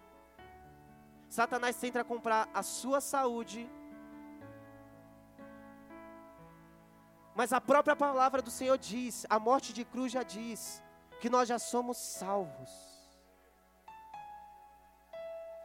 [1.28, 3.70] Satanás tenta comprar a sua saúde.
[7.36, 10.82] Mas a própria palavra do Senhor diz, a morte de cruz já diz,
[11.20, 12.91] que nós já somos salvos.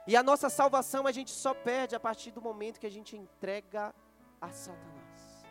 [0.07, 3.17] E a nossa salvação a gente só perde a partir do momento que a gente
[3.17, 3.93] entrega
[4.39, 5.45] a Satanás.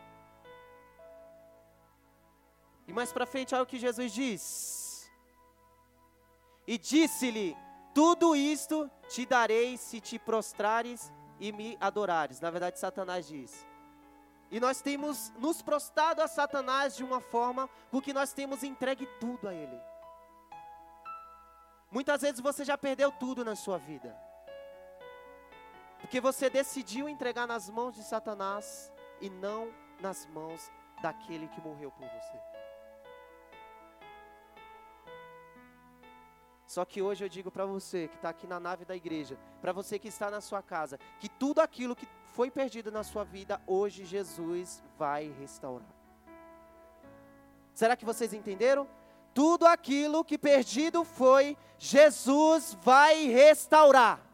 [2.87, 5.11] E mais para frente, olha o que Jesus diz.
[6.65, 7.55] E disse-lhe:
[7.93, 12.39] Tudo isto te darei se te prostrares e me adorares.
[12.39, 13.67] Na verdade, Satanás diz.
[14.49, 19.47] E nós temos nos prostrado a Satanás de uma forma porque nós temos entregue tudo
[19.47, 19.79] a ele.
[21.91, 24.26] Muitas vezes você já perdeu tudo na sua vida.
[26.07, 31.91] Porque você decidiu entregar nas mãos de Satanás e não nas mãos daquele que morreu
[31.91, 32.39] por você.
[36.65, 39.73] Só que hoje eu digo para você que está aqui na nave da igreja, para
[39.73, 43.61] você que está na sua casa, que tudo aquilo que foi perdido na sua vida,
[43.67, 45.93] hoje Jesus vai restaurar.
[47.73, 48.87] Será que vocês entenderam?
[49.33, 54.26] Tudo aquilo que perdido foi, Jesus vai restaurar.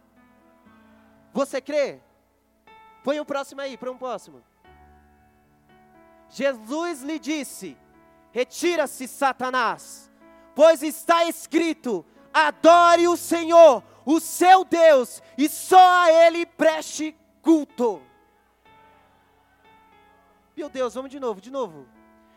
[1.33, 1.99] Você crê?
[3.03, 4.43] Põe o próximo aí, põe um próximo.
[6.29, 7.77] Jesus lhe disse:
[8.31, 10.11] Retira-se, Satanás,
[10.55, 18.01] pois está escrito: Adore o Senhor, o seu Deus, e só a Ele preste culto.
[20.55, 21.87] Meu Deus, vamos de novo, de novo.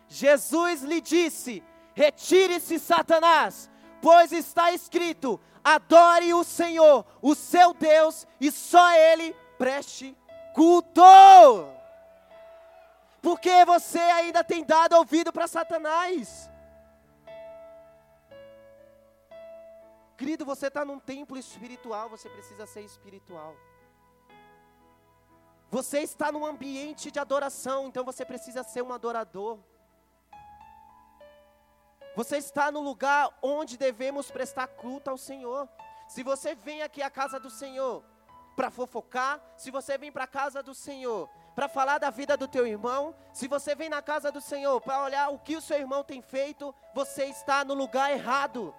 [0.09, 1.63] Jesus lhe disse:
[1.95, 10.17] Retire-se, Satanás, pois está escrito: adore o Senhor, o seu Deus, e só Ele preste
[10.55, 11.03] culto.
[13.21, 16.49] Porque você ainda tem dado ouvido para Satanás.
[20.17, 23.57] Querido, você está num templo espiritual, você precisa ser espiritual.
[25.69, 29.59] Você está num ambiente de adoração, então você precisa ser um adorador.
[32.17, 35.69] Você está no lugar onde devemos prestar culto ao Senhor.
[36.09, 38.03] Se você vem aqui à casa do Senhor
[38.57, 42.49] para fofocar, se você vem para a casa do Senhor para falar da vida do
[42.49, 45.79] teu irmão, se você vem na casa do Senhor para olhar o que o seu
[45.79, 48.75] irmão tem feito, você está no lugar errado.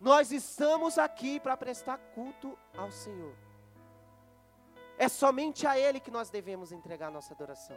[0.00, 3.36] Nós estamos aqui para prestar culto ao Senhor.
[4.98, 7.76] É somente a Ele que nós devemos entregar nossa adoração.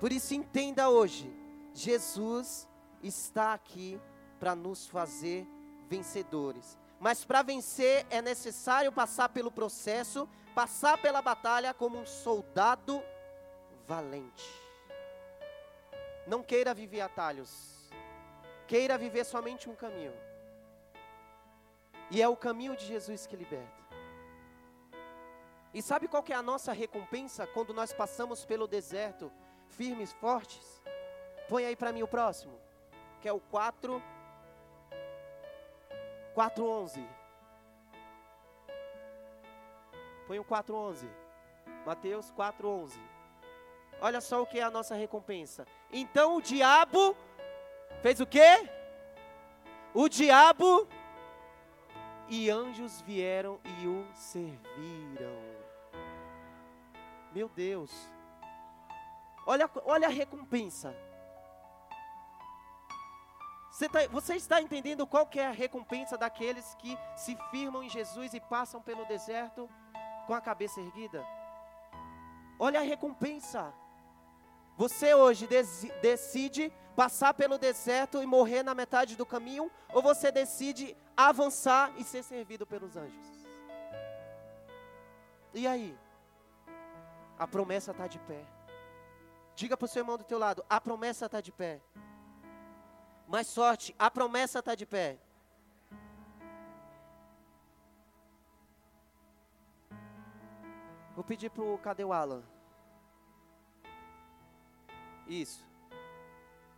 [0.00, 1.32] Por isso, entenda hoje:
[1.74, 2.68] Jesus
[3.02, 4.00] está aqui
[4.38, 5.46] para nos fazer
[5.88, 6.78] vencedores.
[7.00, 13.02] Mas para vencer é necessário passar pelo processo, passar pela batalha como um soldado
[13.86, 14.50] valente.
[16.26, 17.90] Não queira viver atalhos,
[18.66, 20.12] queira viver somente um caminho.
[22.10, 23.78] E é o caminho de Jesus que liberta.
[25.72, 29.30] E sabe qual é a nossa recompensa quando nós passamos pelo deserto?
[29.68, 30.82] Firmes, fortes.
[31.48, 32.58] Põe aí para mim o próximo,
[33.20, 34.02] que é o 4
[36.38, 37.04] 4:11.
[40.28, 41.08] Põe o 4:11.
[41.84, 43.00] Mateus 4:11.
[44.00, 45.66] Olha só o que é a nossa recompensa.
[45.92, 47.16] Então o diabo
[48.02, 48.70] fez o quê?
[49.92, 50.86] O diabo
[52.28, 55.42] e anjos vieram e o serviram.
[57.32, 57.90] Meu Deus.
[59.48, 60.94] Olha, olha a recompensa.
[63.72, 67.88] Você, tá, você, está entendendo qual que é a recompensa daqueles que se firmam em
[67.88, 69.68] Jesus e passam pelo deserto?
[70.28, 71.26] com a cabeça erguida?
[72.58, 73.72] Olha a recompensa.
[74.76, 75.48] Você hoje
[76.02, 82.04] decide passar pelo deserto e morrer na metade do caminho, ou você decide avançar e
[82.04, 83.26] ser servido pelos anjos?
[85.54, 85.98] E aí?
[87.38, 88.44] A promessa está de pé.
[89.60, 91.80] Diga para o seu irmão do teu lado, a promessa está de pé.
[93.26, 95.18] Mais sorte, a promessa está de pé.
[101.16, 102.44] Vou pedir para o, cadê o Alan?
[105.26, 105.68] Isso.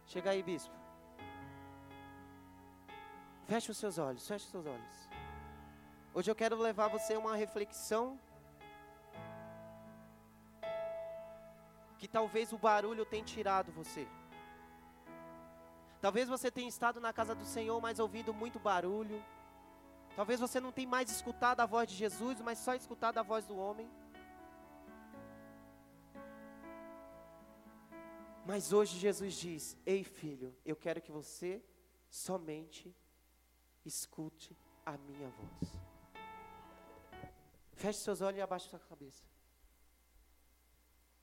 [0.06, 0.74] Chega aí, bispo.
[3.44, 5.08] Feche os seus olhos, feche os seus olhos.
[6.14, 8.18] Hoje eu quero levar você a uma reflexão
[12.00, 14.08] que talvez o barulho tenha tirado você.
[16.00, 19.22] Talvez você tenha estado na casa do Senhor, mas ouvindo muito barulho.
[20.16, 23.44] Talvez você não tenha mais escutado a voz de Jesus, mas só escutado a voz
[23.46, 23.88] do homem.
[28.46, 31.62] Mas hoje Jesus diz: Ei filho, eu quero que você
[32.08, 32.96] somente
[33.84, 35.80] escute a minha voz.
[37.74, 39.22] Feche seus olhos e abaixe sua cabeça.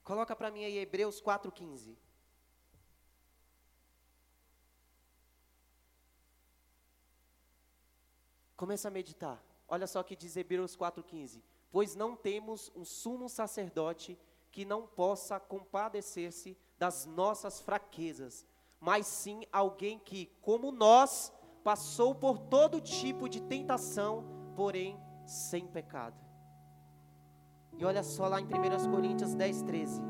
[0.08, 1.94] Coloca para mim aí Hebreus 4,15.
[8.56, 9.44] Começa a meditar.
[9.68, 11.42] Olha só o que diz Hebreus 4,15.
[11.70, 14.18] Pois não temos um sumo sacerdote
[14.50, 18.46] que não possa compadecer-se das nossas fraquezas,
[18.80, 21.30] mas sim alguém que, como nós,
[21.62, 24.24] passou por todo tipo de tentação,
[24.56, 26.27] porém sem pecado.
[27.78, 30.02] E olha só lá em 1 Coríntios 10, 13.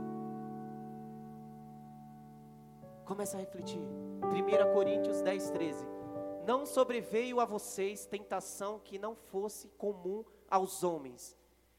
[3.04, 3.80] Começa a refletir.
[4.22, 5.86] 1 Coríntios 10, 13.
[6.46, 11.36] Não sobreveio a vocês tentação que não fosse comum aos homens.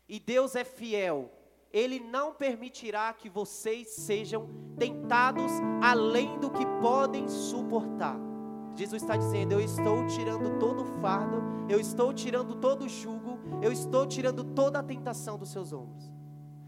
[0.08, 1.32] E Deus é fiel.
[1.74, 8.29] Ele não permitirá que vocês sejam tentados além do que podem suportar.
[8.76, 13.40] Jesus está dizendo: Eu estou tirando todo o fardo, eu estou tirando todo o jugo,
[13.62, 16.12] eu estou tirando toda a tentação dos seus ombros.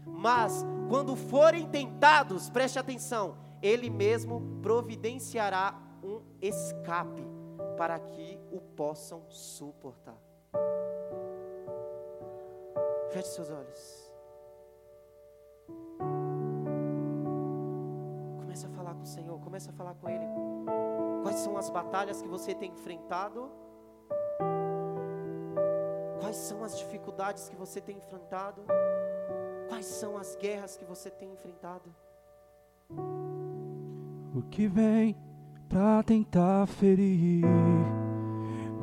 [0.06, 7.26] Mas, quando forem tentados, preste atenção, Ele mesmo providenciará um escape
[7.76, 10.16] para que o possam suportar.
[13.10, 14.12] Feche seus olhos.
[18.38, 20.26] Comece a falar com o Senhor, comece a falar com Ele.
[21.32, 23.48] Quais são as batalhas que você tem enfrentado?
[26.20, 28.60] Quais são as dificuldades que você tem enfrentado?
[29.66, 31.90] Quais são as guerras que você tem enfrentado?
[34.36, 35.16] O que vem
[35.70, 37.46] para tentar ferir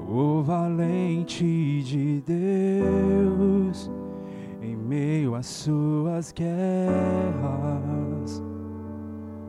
[0.09, 3.91] o valente de Deus
[4.59, 6.49] em meio às suas guerras?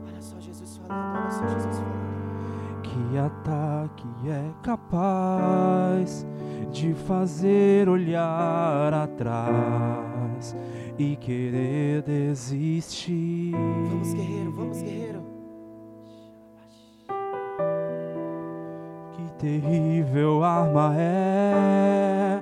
[0.07, 1.90] Olha só Jesus falando, olha só Jesus falando.
[3.11, 6.25] Que ataque é capaz
[6.71, 10.55] de fazer olhar atrás
[10.97, 13.51] e querer desistir.
[13.53, 15.23] Vamos, guerreiro, vamos, guerreiro.
[19.11, 22.41] Que terrível arma é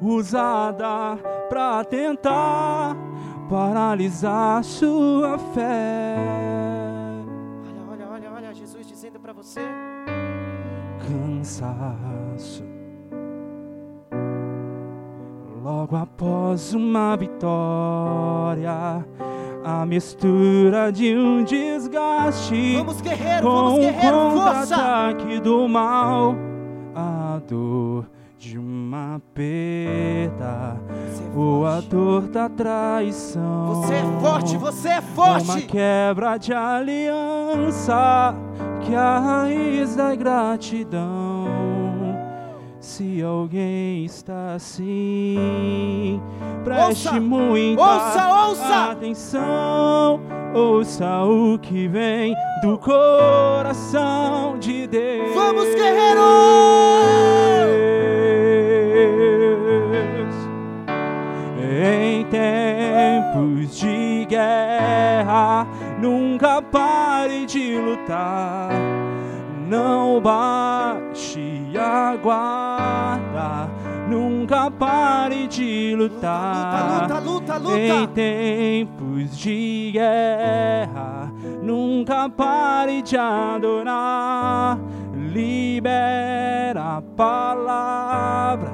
[0.00, 1.18] usada
[1.50, 2.96] para tentar
[3.50, 6.47] paralisar sua fé.
[11.48, 12.62] Cansaço.
[15.62, 19.04] Logo após uma vitória,
[19.64, 26.34] a mistura de um desgaste vamos, guerreiro, com vamos, guerreiro, um contra-ataque do mal,
[26.94, 28.06] a dor
[28.38, 30.80] de uma perda.
[30.94, 33.66] É ou a dor da traição.
[33.74, 35.44] Você é forte, você é forte.
[35.44, 38.34] Uma quebra de aliança
[38.80, 41.27] que é a raiz da gratidão
[42.98, 46.20] se alguém está assim,
[46.64, 48.90] preste ouça, muita ouça, ouça.
[48.90, 50.20] atenção.
[50.52, 55.32] Ouça o que vem do coração de Deus.
[55.32, 56.24] Vamos, guerreiros!
[61.94, 65.68] Em tempos de guerra,
[66.00, 68.70] nunca pare de lutar.
[69.68, 71.07] Não baixe
[71.88, 73.70] aguarda,
[74.08, 77.00] nunca pare de lutar.
[77.02, 81.32] Luta, luta, luta, luta, Em tempos de guerra,
[81.62, 84.78] nunca pare de adorar.
[85.14, 88.72] Libera a palavra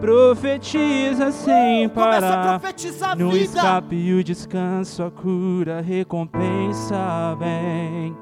[0.00, 2.60] Profetiza sem Começa a parar.
[2.60, 3.44] profetizar a No vida.
[3.44, 8.14] escape o descanso, a cura, a recompensa vem.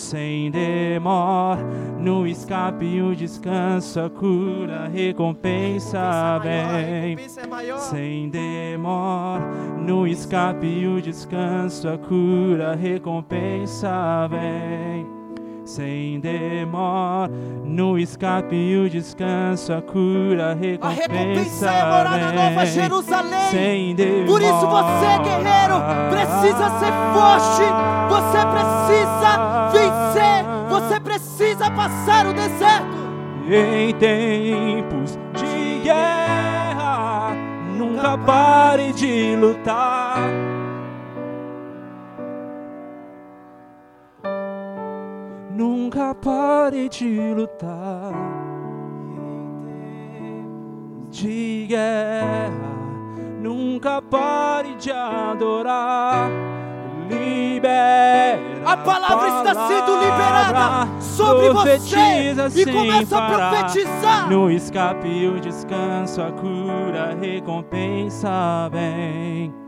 [0.00, 1.60] Sem demora,
[2.00, 7.16] no escape o descanso, a cura, a recompensa vem.
[7.16, 7.78] Recompensa é.
[7.78, 9.44] Sem demora,
[9.78, 15.06] no escape o descanso, a cura, a recompensa vem.
[15.66, 17.30] Sem demora,
[17.64, 22.72] no escape o descanso, a cura, a A recompensa recompensa é morar na Nova vem.
[22.72, 23.50] Jerusalém.
[23.50, 24.26] Sem demora.
[24.26, 25.76] Por isso você, guerreiro,
[26.10, 28.00] precisa ser forte.
[28.10, 29.70] Você precisa
[31.80, 33.00] passar o deserto.
[33.48, 37.34] Em tempos de guerra,
[37.74, 40.18] nunca pare de lutar.
[45.56, 48.12] Nunca pare de lutar.
[51.10, 52.50] De guerra,
[53.40, 56.30] nunca pare de adorar.
[57.10, 58.40] Libera.
[58.64, 64.30] A palavra está sendo liberada sobre você e começa a profetizar.
[64.30, 69.59] No escape o descanso, a cura, a recompensa vem.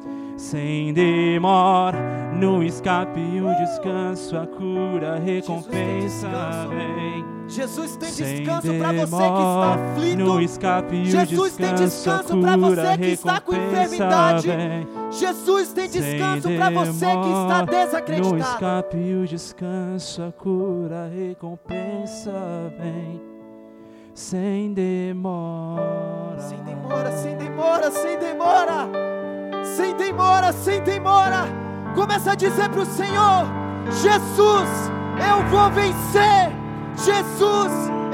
[0.43, 6.29] Sem demora, no escape o descanso, a cura, a recompensa
[6.69, 7.25] vem.
[7.47, 10.19] Jesus tem descanso para você que está aflito.
[10.19, 14.49] no escape Jesus tem descanso, a descanso pra cura, a você que está com enfermidade.
[15.13, 18.39] Jesus tem descanso para você que está demora, No desacreditado.
[18.39, 22.33] escape o descanso, a cura, a recompensa
[22.81, 23.23] vem.
[24.13, 26.41] Sem demora.
[26.41, 29.22] Sem demora, sem demora, sem demora.
[29.77, 31.45] Sem demora, sem demora.
[31.95, 33.47] Começa a dizer para o Senhor:
[34.03, 34.71] Jesus,
[35.31, 36.53] eu vou vencer.
[37.07, 37.73] Jesus,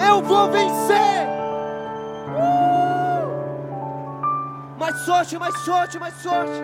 [0.09, 1.27] eu vou vencer.
[2.41, 3.27] Uh!
[4.79, 6.61] Mais sorte, mais sorte, mais sorte.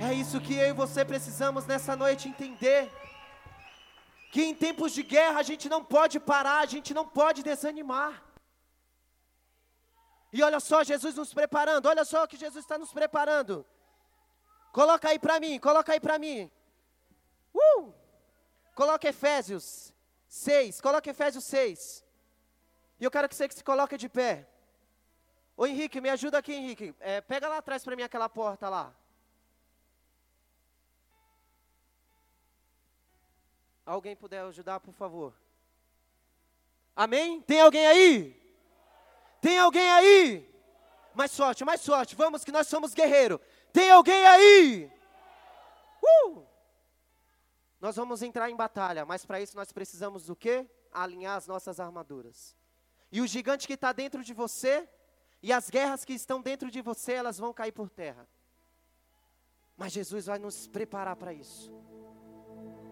[0.00, 2.90] É isso que eu e você precisamos nessa noite entender.
[4.32, 8.29] Que em tempos de guerra a gente não pode parar, a gente não pode desanimar.
[10.32, 13.66] E olha só Jesus nos preparando, olha só o que Jesus está nos preparando.
[14.72, 16.50] Coloca aí para mim, coloca aí para mim.
[17.52, 17.92] Uh!
[18.74, 19.92] Coloca Efésios
[20.28, 22.04] 6, coloca Efésios 6.
[23.00, 24.48] E eu quero que você que se coloque de pé.
[25.56, 26.94] Ô Henrique, me ajuda aqui, Henrique.
[27.00, 28.94] É, pega lá atrás para mim aquela porta lá.
[33.84, 35.34] Alguém puder ajudar, por favor.
[36.94, 37.40] Amém?
[37.42, 38.39] Tem alguém aí?
[39.40, 40.50] Tem alguém aí?
[41.14, 42.14] Mais sorte, mais sorte.
[42.14, 43.40] Vamos que nós somos guerreiros.
[43.72, 44.92] Tem alguém aí?
[46.02, 46.46] Uh!
[47.80, 50.68] Nós vamos entrar em batalha, mas para isso nós precisamos do quê?
[50.92, 52.54] Alinhar as nossas armaduras.
[53.10, 54.88] E o gigante que está dentro de você
[55.42, 58.28] e as guerras que estão dentro de você, elas vão cair por terra.
[59.76, 61.72] Mas Jesus vai nos preparar para isso.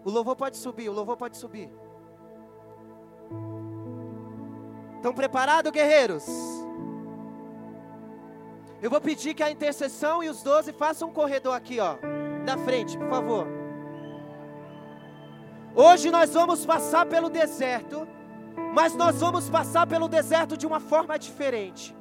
[0.03, 1.69] O louvor pode subir, o louvor pode subir.
[4.99, 6.25] Estão preparados, guerreiros?
[8.81, 11.95] Eu vou pedir que a intercessão e os doze façam um corredor aqui, ó,
[12.45, 13.47] na frente, por favor.
[15.73, 18.05] Hoje nós vamos passar pelo deserto,
[18.73, 21.95] mas nós vamos passar pelo deserto de uma forma diferente.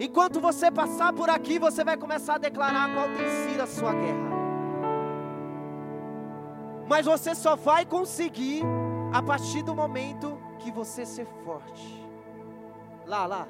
[0.00, 3.92] Enquanto você passar por aqui, você vai começar a declarar qual tem sido a sua
[3.92, 4.34] guerra.
[6.88, 8.64] Mas você só vai conseguir
[9.12, 10.33] a partir do momento
[10.64, 12.02] que você ser forte.
[13.06, 13.46] Lá, lá.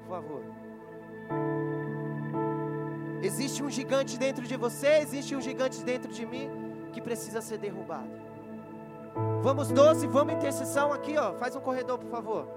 [0.00, 0.42] Por favor.
[3.22, 6.48] Existe um gigante dentro de você, existe um gigante dentro de mim
[6.92, 8.08] que precisa ser derrubado.
[9.42, 11.34] Vamos 12, vamos intercessão aqui, ó.
[11.34, 12.48] Faz um corredor, por favor.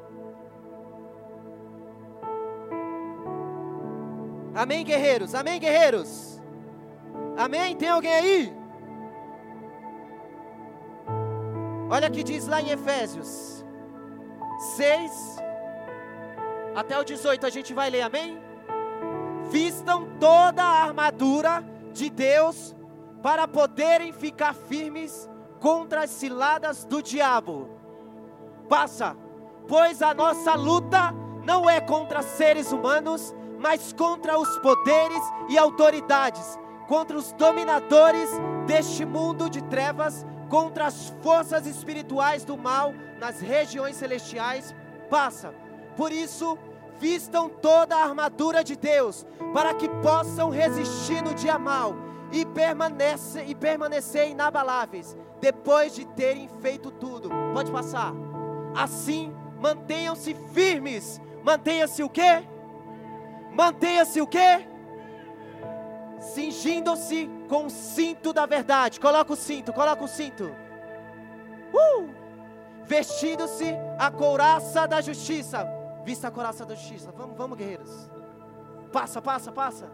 [4.55, 5.35] Amém, guerreiros?
[5.35, 6.41] Amém, guerreiros?
[7.37, 7.75] Amém?
[7.75, 8.60] Tem alguém aí?
[11.91, 13.65] Olha o que diz lá em Efésios
[14.77, 15.11] 6
[16.73, 18.39] até o 18, a gente vai ler, amém?
[19.49, 21.61] Vistam toda a armadura
[21.91, 22.73] de Deus
[23.21, 25.29] para poderem ficar firmes
[25.59, 27.69] contra as ciladas do diabo.
[28.69, 29.17] Passa,
[29.67, 31.13] pois a nossa luta
[31.43, 38.29] não é contra seres humanos, mas contra os poderes e autoridades, contra os dominadores
[38.65, 44.75] deste mundo de trevas, contra as forças espirituais do mal nas regiões celestiais.
[45.09, 45.53] Passa,
[45.95, 46.57] por isso,
[46.99, 51.95] vistam toda a armadura de Deus, para que possam resistir no dia mal
[52.31, 57.29] e, permanece, e permanecer inabaláveis, depois de terem feito tudo.
[57.53, 58.13] Pode passar.
[58.75, 61.21] Assim, Mantenham-se firmes.
[61.43, 62.43] Mantenha-se o quê?
[63.53, 64.67] Mantenha-se o quê?
[66.21, 68.99] Cingindo-se com o cinto da verdade.
[68.99, 70.55] Coloca o cinto, coloca o cinto.
[71.73, 72.09] Uh!
[72.85, 75.67] Vestindo-se a couraça da justiça.
[76.05, 77.11] Vista a couraça da justiça.
[77.11, 78.09] Vamos, vamos, guerreiros.
[78.91, 79.91] Passa, passa, passa.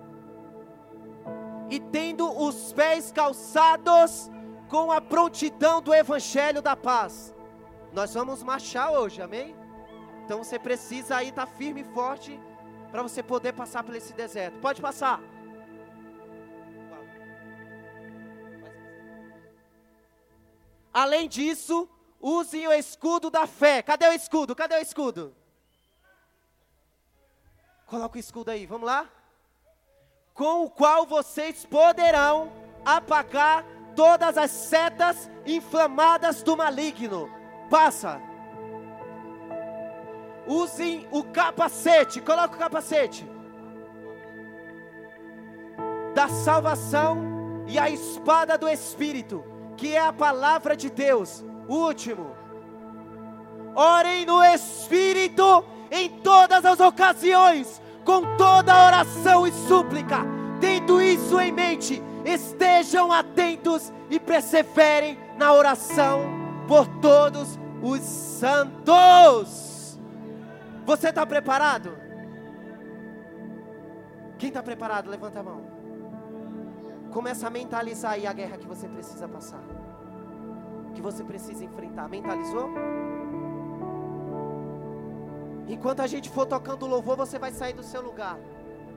[1.70, 4.30] E tendo os pés calçados
[4.68, 7.34] com a prontidão do evangelho da paz.
[7.94, 9.56] Nós vamos marchar hoje, amém?
[10.26, 12.38] Então você precisa aí estar tá firme e forte
[12.92, 14.60] para você poder passar por esse deserto.
[14.60, 15.22] Pode passar.
[20.98, 21.88] Além disso,
[22.20, 23.84] usem o escudo da fé.
[23.84, 24.56] Cadê o escudo?
[24.56, 25.32] Cadê o escudo?
[27.86, 29.08] Coloca o escudo aí, vamos lá?
[30.34, 32.52] Com o qual vocês poderão
[32.84, 33.64] apagar
[33.96, 37.30] todas as setas inflamadas do maligno.
[37.70, 38.20] Passa.
[40.48, 43.24] Usem o capacete, coloca o capacete
[46.16, 47.20] da salvação
[47.68, 51.46] e a espada do Espírito, que é a palavra de Deus.
[51.70, 52.36] último,
[53.76, 60.26] orem no Espírito em todas as ocasiões, com toda oração e súplica.
[60.60, 66.22] Tendo isso em mente, estejam atentos e perseverem na oração
[66.68, 70.00] por todos os santos.
[70.86, 71.98] Você está preparado?
[74.40, 75.10] Quem está preparado?
[75.10, 75.77] Levanta a mão.
[77.12, 79.64] Começa a mentalizar aí a guerra que você precisa passar.
[80.94, 82.08] Que você precisa enfrentar.
[82.08, 82.70] Mentalizou?
[85.68, 88.38] Enquanto a gente for tocando louvor, você vai sair do seu lugar.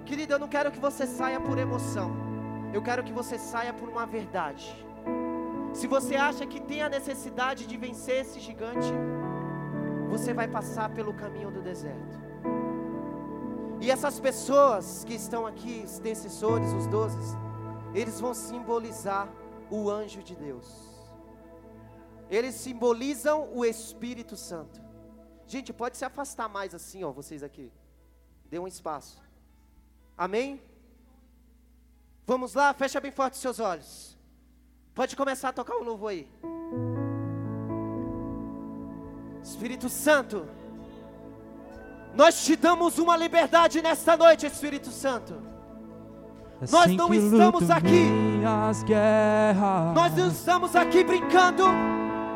[0.05, 2.11] Querido, eu não quero que você saia por emoção.
[2.73, 4.67] Eu quero que você saia por uma verdade.
[5.73, 8.93] Se você acha que tem a necessidade de vencer esse gigante,
[10.09, 12.19] você vai passar pelo caminho do deserto.
[13.81, 17.37] E essas pessoas que estão aqui, os decisores, os dozes,
[17.95, 19.29] eles vão simbolizar
[19.71, 20.67] o anjo de Deus.
[22.29, 24.81] Eles simbolizam o Espírito Santo.
[25.47, 27.73] Gente, pode se afastar mais assim, ó, vocês aqui.
[28.49, 29.21] Dê um espaço.
[30.17, 30.63] Amém?
[32.27, 34.17] Vamos lá, fecha bem forte os seus olhos.
[34.95, 36.29] Pode começar a tocar o novo aí.
[39.43, 40.49] Espírito Santo,
[42.15, 45.50] nós te damos uma liberdade nesta noite, Espírito Santo.
[46.63, 48.11] Assim nós não estamos aqui.
[49.95, 51.65] Nós não estamos aqui brincando,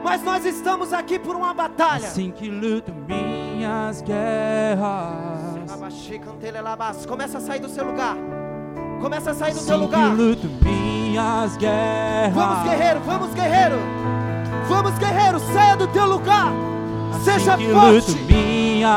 [0.02, 2.06] mas nós estamos aqui por uma batalha.
[2.06, 5.44] Assim que luto minhas guerras.
[7.06, 8.16] Começa a sair do seu lugar.
[9.02, 10.10] Começa a sair do assim seu lugar.
[10.10, 12.34] Que luto minhas guerras.
[12.34, 13.76] Vamos guerreiro, vamos guerreiro.
[14.68, 16.50] Vamos guerreiro, saia do teu lugar.
[17.22, 18.14] Seja forte,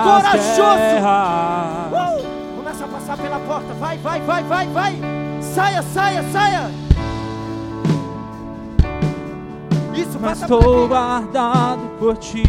[0.03, 0.80] corajoso.
[1.91, 2.55] Uh!
[2.57, 3.73] Começa a passar pela porta.
[3.73, 5.16] Vai, vai, vai, vai, vai.
[5.58, 6.72] Saia, saia, saia.
[9.91, 12.43] Isso, Mas estou guardado por ti.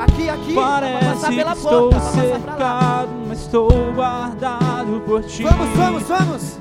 [0.00, 0.52] Aqui, aqui.
[0.52, 5.44] Parece que estou porta, cercado, mas estou guardado por ti.
[5.44, 6.58] Vamos, vamos, vamos.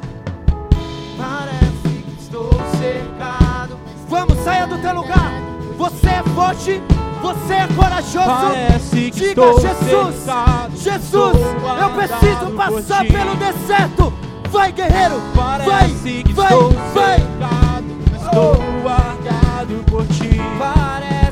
[1.17, 3.79] Parece que estou cercado.
[4.07, 5.31] Vamos, saia do teu lugar.
[5.75, 6.83] Você é forte.
[7.23, 8.27] Você é corajoso.
[8.27, 11.37] Parece que Diga estou Jesus, cercado, Jesus,
[11.81, 14.26] eu preciso passar pelo deserto.
[14.51, 15.21] Vai, guerreiro.
[15.35, 17.19] Parece vai, que vai, estou vai.
[17.19, 17.85] Cercado,
[18.15, 20.41] estou guardado por ti.
[20.57, 21.27] Parece.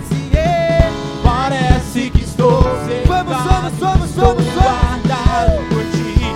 [1.24, 3.07] Parece que estou cercado.
[3.07, 6.36] Vamos, vamos, vamos, estou vamos, guardado por ti.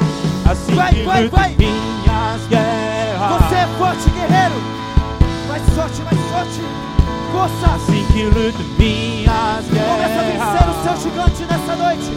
[0.49, 1.55] Assim vai, que vai, vai.
[1.57, 3.41] minhas guerras.
[3.41, 4.55] Você é forte, guerreiro.
[5.47, 6.61] Mais forte, mais forte.
[7.31, 7.75] Força.
[7.75, 9.91] Assim que luto minhas guerras.
[9.91, 12.11] Começa a vencer o seu gigante nessa noite.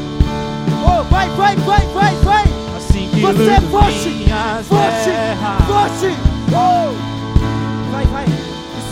[0.85, 2.52] Oh, vai, vai, vai, vai, vai.
[2.93, 5.11] Assim que Você é forte, minhas forte,
[5.67, 6.15] forte.
[6.53, 6.95] Uh!
[7.91, 8.27] Vai, vai.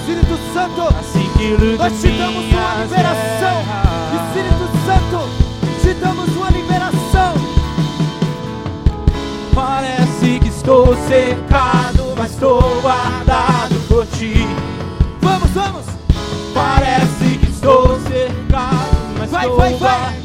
[0.00, 3.62] Espírito Santo, Assim que nós te damos uma liberação.
[3.62, 4.24] guerras.
[4.24, 7.34] Espírito Santo, te damos uma liberação.
[9.54, 14.46] Parece que estou cercado, mas estou guardado por ti.
[15.20, 15.84] Vamos, vamos.
[16.54, 20.19] Parece que estou cercado, mas Vai, estou vai, vai.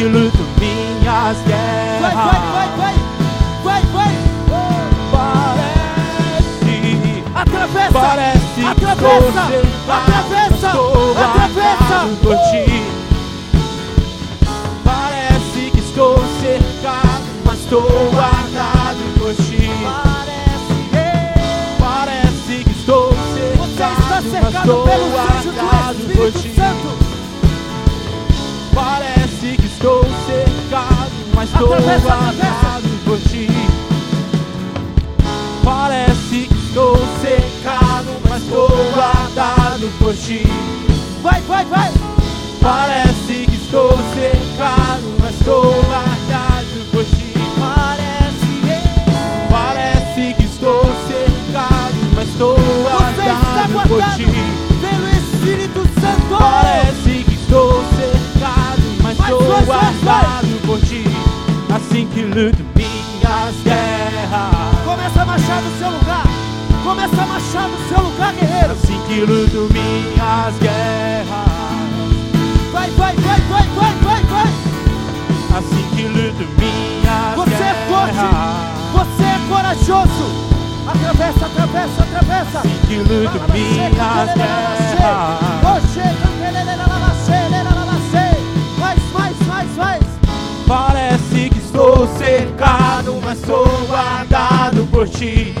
[0.00, 2.00] Que luto minhas guerras.
[2.00, 2.94] Vai, vai, vai, vai.
[3.62, 4.12] Vai, vai.
[5.12, 6.72] Parece,
[7.34, 7.92] Atravessa.
[7.92, 9.42] parece Atravessa.
[9.90, 10.70] Atravessa.
[11.22, 11.98] Atravessa.
[12.22, 12.64] por ti.
[14.82, 19.70] Parece que estou cercado, mas estou guardado por ti.
[19.84, 20.76] Parece.
[21.78, 25.59] Parece que estou Você está cercado, mas estou guardado
[31.40, 33.48] mas estou guardado por ti.
[35.64, 40.42] Parece que estou cercado, mas estou guardado por ti.
[41.22, 41.90] Vai, vai, vai.
[42.60, 47.32] Parece que estou cercado, mas estou guardado por ti.
[47.58, 48.50] Parece.
[49.48, 54.26] Parece que estou cercado, mas estou guardado por ti.
[54.82, 56.36] pelo Espírito Santo.
[56.38, 60.29] Parece que estou cercado, mas estou guardado por ti.
[62.20, 64.84] Que luto minhas guerras.
[64.84, 66.24] Começa a marchar no seu lugar.
[66.84, 68.72] Começa a marchar no seu lugar, guerreiro.
[68.72, 71.50] Assim que luto minhas guerras.
[72.72, 75.58] Vai, vai, vai, vai, vai, vai, vai.
[75.58, 78.12] Assim que luto minhas Você é forte.
[78.12, 78.70] guerras.
[78.92, 80.50] Você é corajoso.
[80.86, 82.58] Atravessa, atravessa, atravessa.
[82.58, 85.60] Assim que luto minhas guerras.
[85.62, 86.29] Mais,
[92.04, 95.54] estou cercado, mas sou guardado por ti.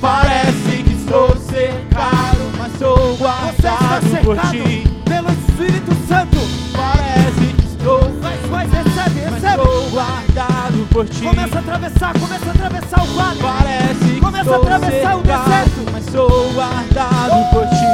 [0.00, 4.84] Parece que estou cercado, mas sou guardado por cercado ti.
[5.04, 6.38] pelo Espírito Santo.
[6.72, 9.62] Parece que estou, Mais, mais, recebe, mas recebe.
[9.62, 11.22] sou guardado por ti.
[11.22, 13.40] Começa a atravessar, começa a atravessar o vale.
[13.40, 15.92] Parece que Começa a estou atravessar o cercado, deserto.
[15.92, 17.92] mas sou guardado por ti.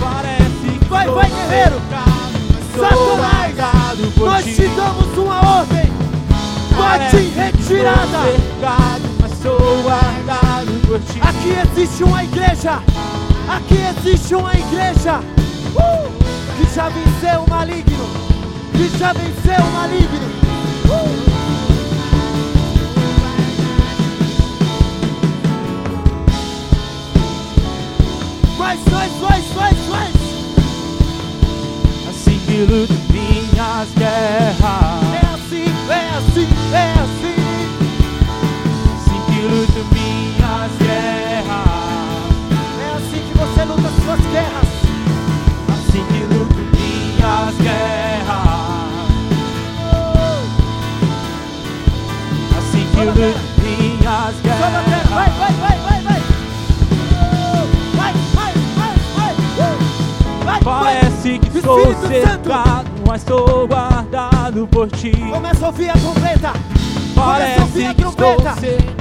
[0.00, 1.80] Parece que Vai, vai, guerreiro.
[1.90, 3.16] mas Satanás, por
[4.20, 5.90] Nós te damos uma ordem.
[6.76, 8.04] Bate em retirada.
[8.04, 11.20] Estou cercado, mas sou guardado por ti.
[11.22, 12.82] Aqui existe uma igreja.
[13.48, 15.20] Aqui existe uma igreja.
[15.74, 16.10] uh,
[16.58, 18.08] que já venceu o maligno.
[18.72, 20.30] Que já venceu o maligno.
[20.84, 21.30] Uh.
[28.58, 30.14] Mais, mais, mais, mais, mais.
[32.10, 35.02] Assim que luto minhas guerras.
[35.14, 37.38] É assim, é assim, é assim.
[38.96, 41.70] Assim que luto minhas guerras.
[42.80, 44.68] É assim que você luta as suas guerras.
[45.68, 48.50] Assim que luto minhas guerras.
[52.58, 53.20] Assim que luto
[53.60, 54.60] minhas guerras.
[55.10, 56.20] vai, vai, vai, vai.
[57.94, 59.74] Vai, vai, vai, vai.
[60.44, 60.60] Vai.
[60.62, 62.08] Parece que Santo.
[62.08, 65.10] cercado, mas estou guardado por ti.
[65.10, 66.52] Começa a ouvir a trombeta.
[67.12, 68.54] Começa a Parece ouvir a trombeta.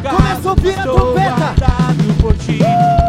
[0.10, 1.36] Começa a ouvir a trombeta.
[1.36, 2.58] guardado por ti.
[2.58, 3.09] Parece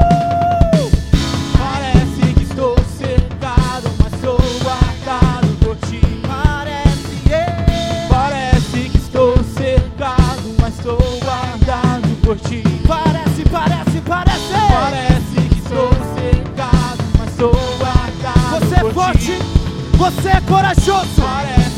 [20.01, 21.21] você é corajoso.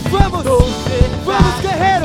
[0.08, 0.44] Vamos,
[1.24, 2.01] vamos, guerreiro.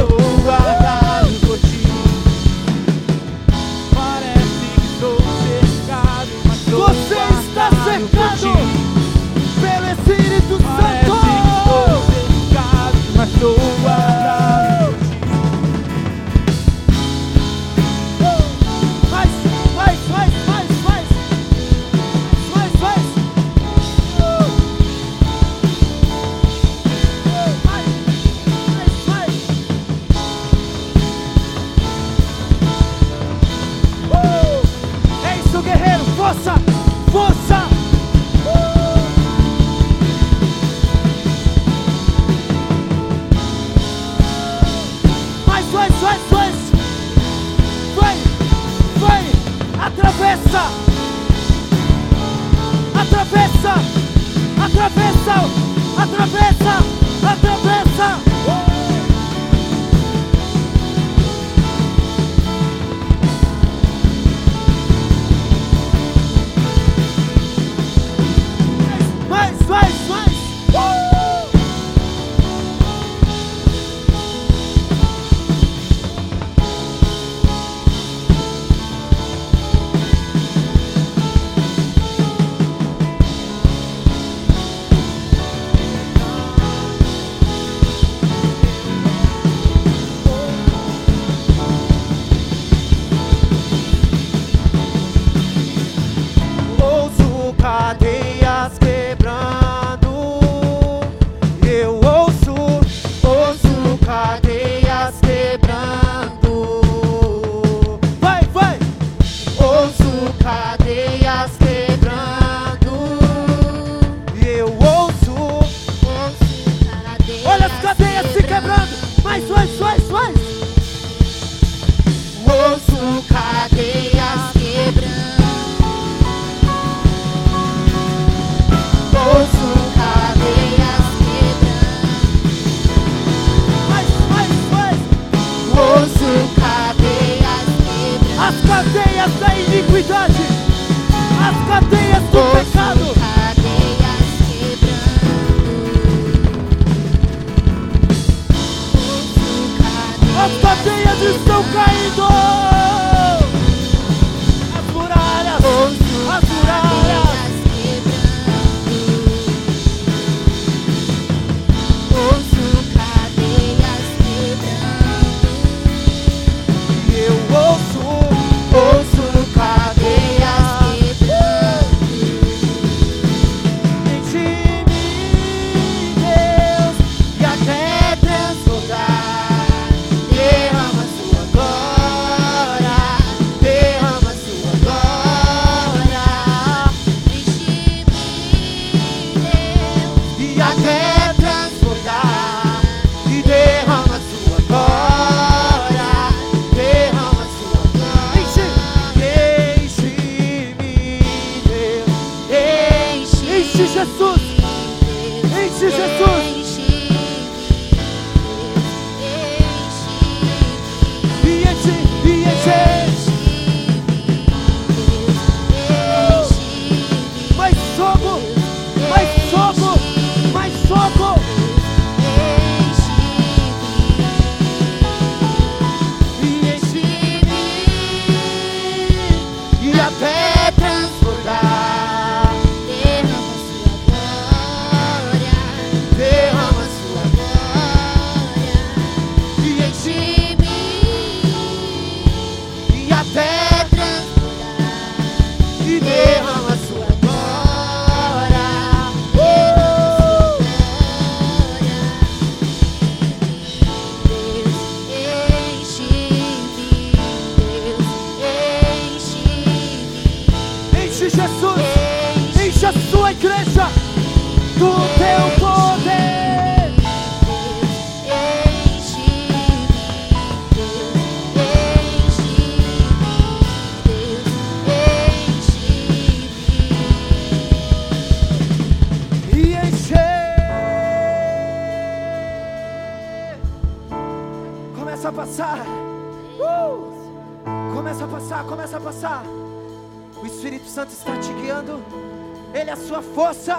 [292.98, 293.78] É a sua força,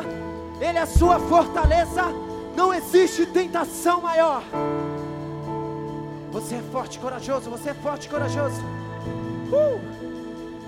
[0.61, 2.05] Ele é a sua fortaleza.
[2.57, 4.45] Não existe tentação maior.
[6.31, 8.63] Você é forte, e corajoso, você é forte, e corajoso.
[9.51, 9.81] Uh!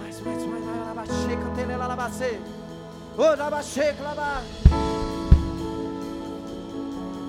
[0.01, 2.41] Mais, mais, mais, mais, labachê, cantele, labachê.
[3.17, 3.95] Oh, labachê.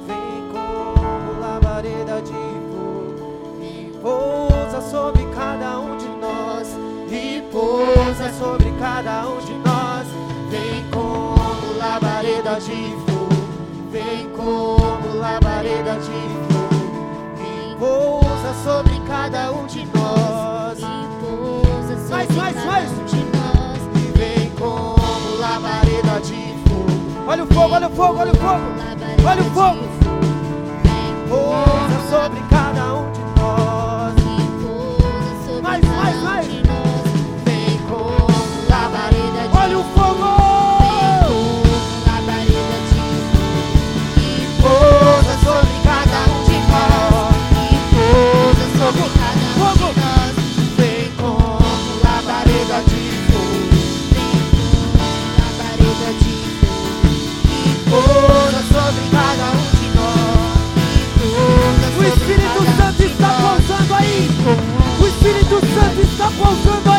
[0.07, 2.31] Vem como labareda de
[2.71, 6.67] fogo e pousa sobre cada um de nós.
[7.11, 9.60] E pousa sobre cada um de nós
[12.21, 13.29] labareda de fogo,
[13.91, 16.11] vem como labareda de
[16.53, 16.69] fogo,
[17.35, 20.79] que pousa sobre cada um de nós.
[22.11, 22.91] Mais, mais, mais!
[22.91, 23.79] Um de nós.
[24.15, 27.25] Vem como labareda de fogo.
[27.27, 28.61] Olha o fogo, olha o fogo, olha o fogo!
[29.27, 29.79] Olha o fogo!
[31.27, 32.50] Pousa sobre
[66.41, 66.90] voltando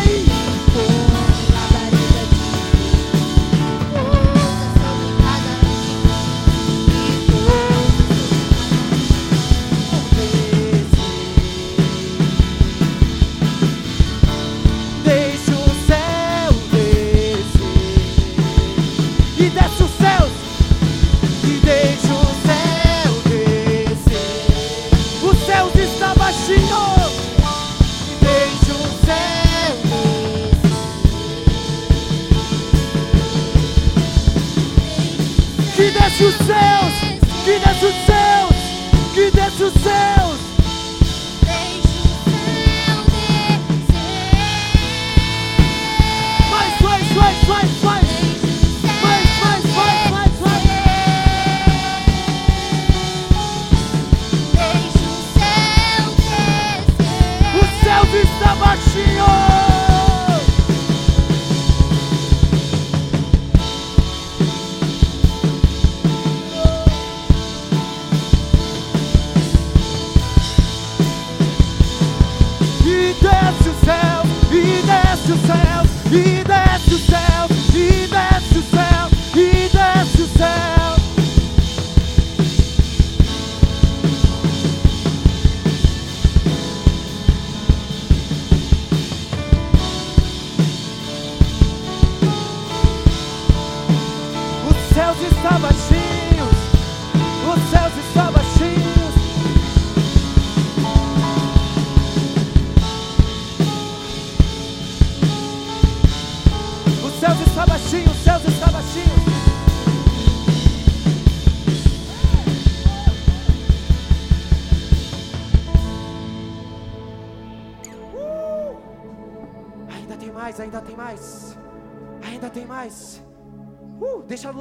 [36.12, 36.94] desce os céus,
[37.42, 40.21] que desce os céus, que desce os céus.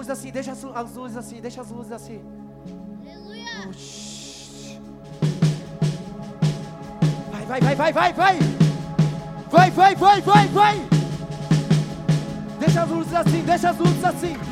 [0.01, 2.21] luzes assim, deixa as, as luzes assim, deixa as luzes assim.
[3.05, 3.69] Aleluia.
[7.31, 8.39] Vai, vai, vai, vai, vai, vai.
[9.51, 10.87] Vai, vai, vai, vai, vai.
[12.59, 14.50] Deixa as luzes assim, deixa as luzes assim.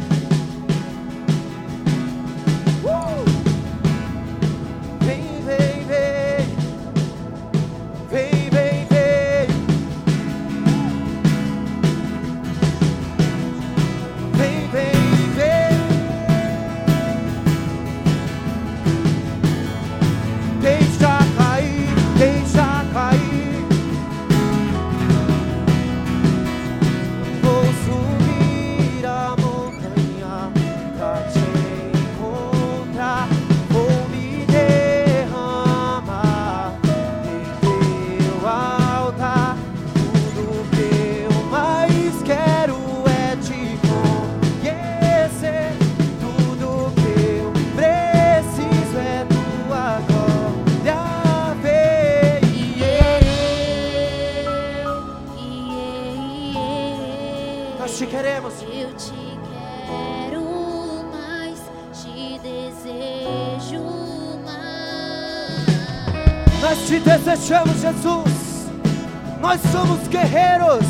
[70.29, 70.85] guerreiros,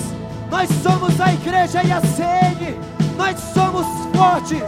[0.51, 2.77] nós somos a igreja e a sede,
[3.15, 4.63] nós somos fortes.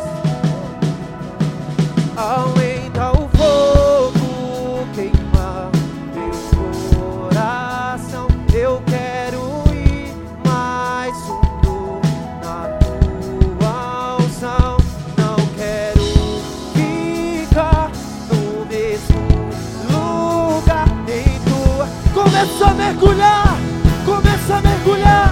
[2.15, 5.69] Aumenta o fogo queima
[6.15, 10.13] meu coração, eu quero ir
[10.45, 12.01] mais fundo
[12.41, 12.69] na
[13.59, 14.77] tua unção,
[15.17, 16.01] não quero
[16.73, 17.91] ficar
[18.29, 19.19] no mesmo
[19.89, 21.87] lugar em tua.
[22.13, 23.50] Começa a mergulhar
[24.81, 25.30] mergulhar.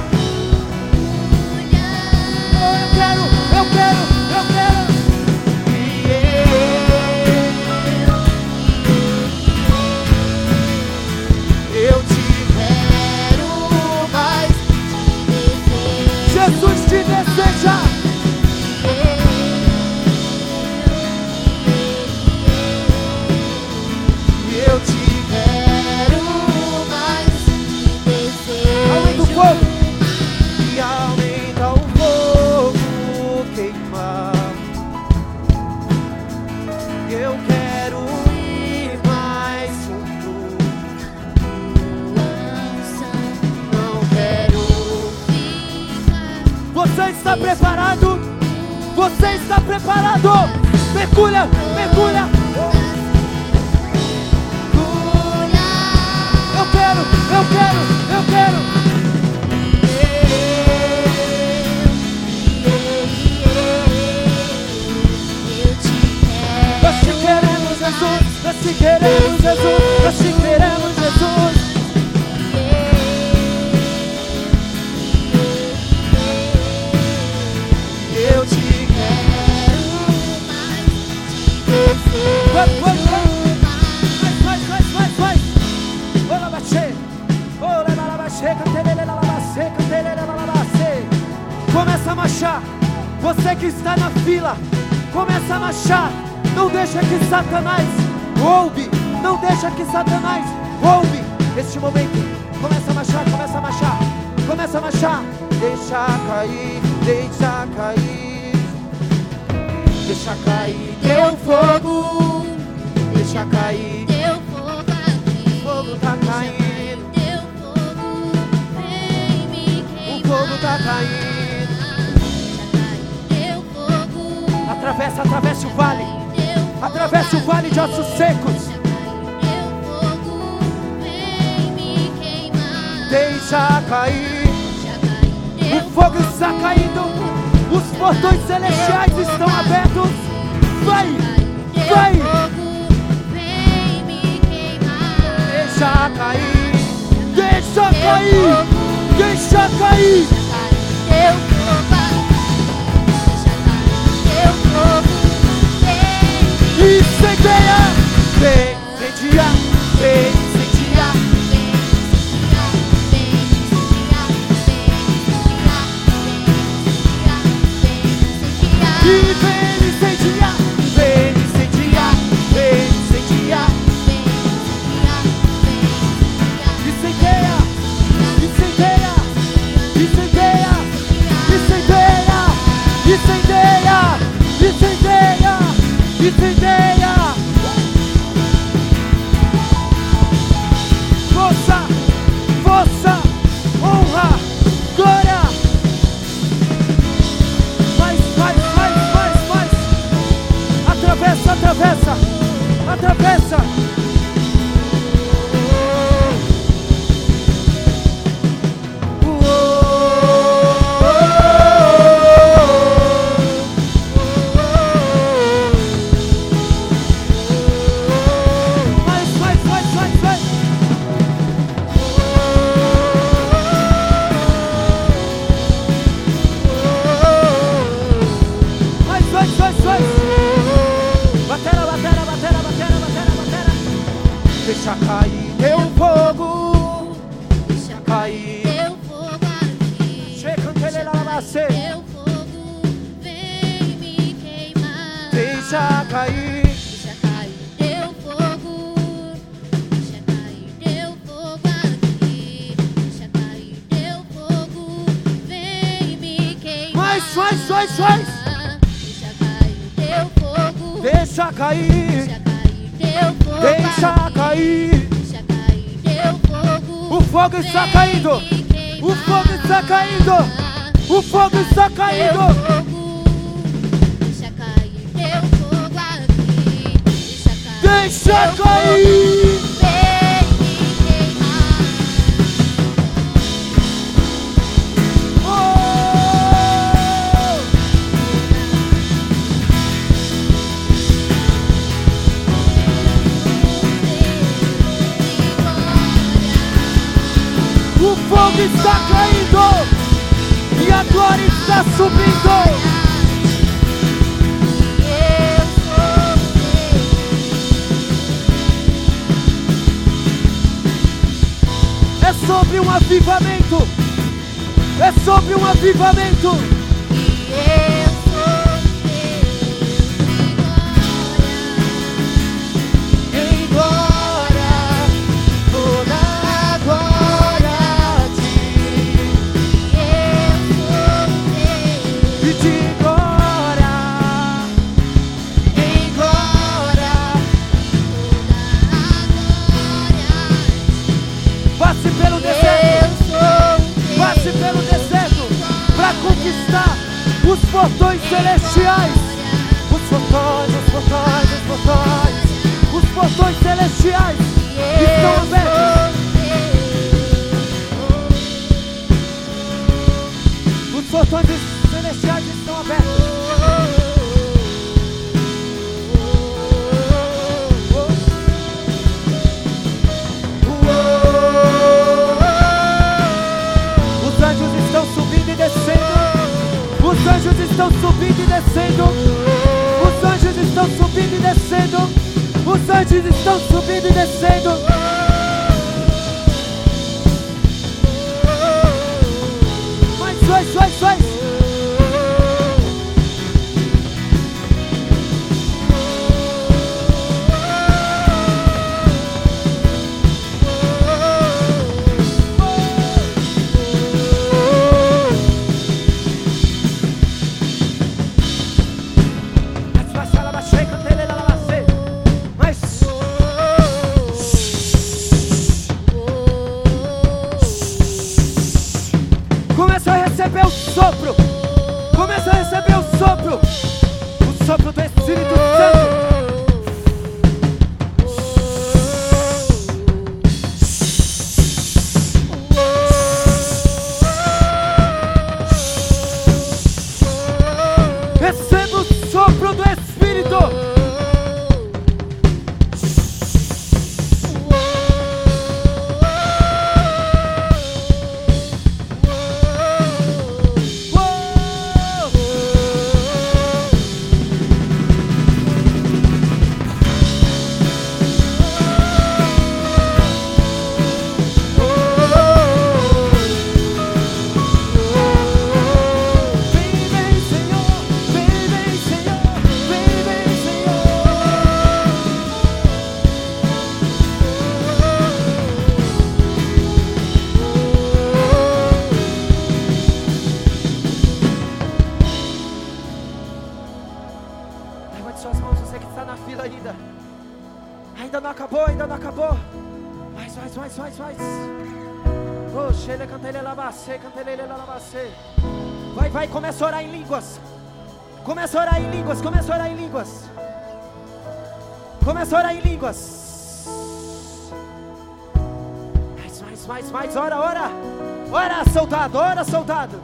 [508.52, 510.20] Ora, soldado, ora, soldado.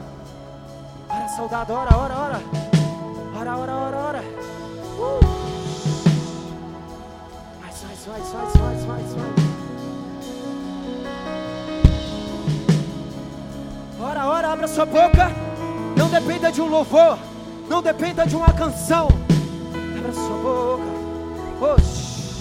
[1.08, 2.42] Ora, soldado, ora, ora, ora.
[3.38, 4.24] Ora, ora, ora, ora.
[4.98, 5.20] Uh.
[7.62, 9.46] Mais, mais, mais, mais, mais, mais, mais.
[14.00, 15.30] Ora, ora, abra sua boca.
[15.96, 17.18] Não dependa de um louvor.
[17.68, 19.08] Não dependa de uma canção.
[19.98, 21.74] Abra sua boca.
[21.74, 22.34] Oxi.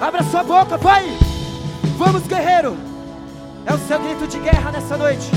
[0.00, 1.06] Abra sua boca, Pai.
[1.98, 2.87] Vamos, guerreiro.
[3.68, 5.30] É o seu grito de guerra nessa noite.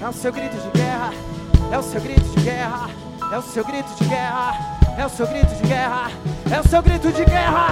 [0.00, 1.12] É o seu grito de guerra.
[1.70, 2.88] É o seu grito de guerra.
[3.30, 4.54] É o seu grito de guerra.
[4.96, 6.10] É o seu grito de guerra.
[6.56, 7.68] É o seu grito de guerra.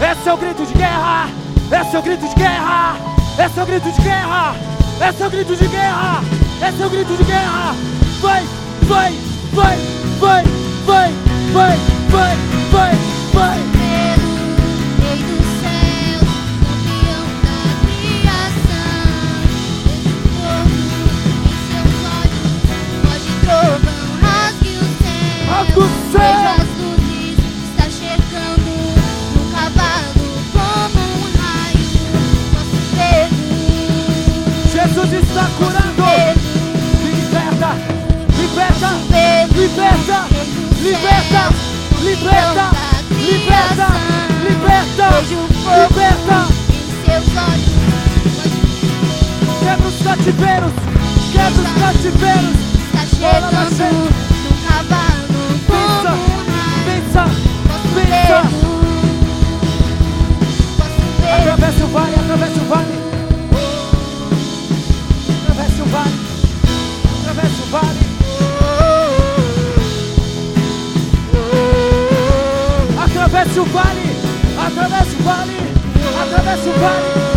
[0.00, 1.28] É seu grito de guerra.
[1.72, 2.96] É seu grito de guerra.
[3.36, 4.54] É seu grito de guerra.
[5.00, 6.20] É seu grito de guerra.
[6.62, 7.74] É seu grito de guerra.
[8.20, 8.44] Vai,
[8.82, 9.12] vai,
[9.52, 9.76] vai,
[10.20, 10.44] vai,
[10.86, 11.12] vai,
[11.52, 11.76] vai,
[12.10, 12.36] vai,
[12.70, 13.15] vai,
[50.26, 50.72] cativeiros,
[51.32, 52.56] quebra os cativeiros.
[52.86, 53.62] Está chegando no
[54.66, 55.22] cavalo
[55.68, 56.12] Pensa,
[56.84, 57.24] pensa,
[57.94, 58.38] pensa.
[61.32, 62.94] Atravesse o vale, atravesse o vale.
[65.42, 66.16] Atravesse o vale,
[67.20, 68.00] atravesse o vale.
[72.98, 74.06] Atravesse o vale,
[74.66, 75.56] atravesse o vale,
[76.20, 77.35] atravesse o vale.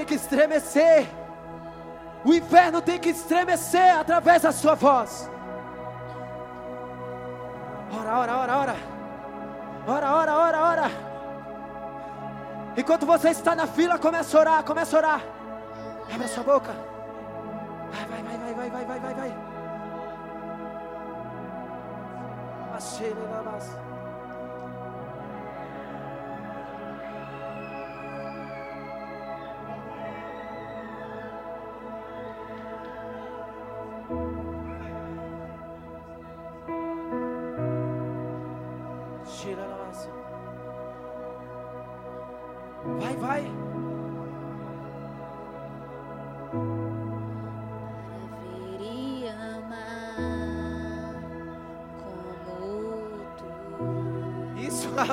[0.00, 1.06] Tem que estremecer.
[2.24, 5.30] O inferno tem que estremecer através da sua voz.
[7.98, 8.76] Ora, ora, ora, ora.
[9.86, 10.90] Ora, ora, ora, ora.
[12.76, 15.20] Enquanto você está na fila, começa a orar, começa a orar.
[16.14, 16.72] Abra sua boca.
[17.92, 19.34] Vai, vai, vai, vai, vai, vai, vai, vai, vai.
[22.74, 23.14] Achei,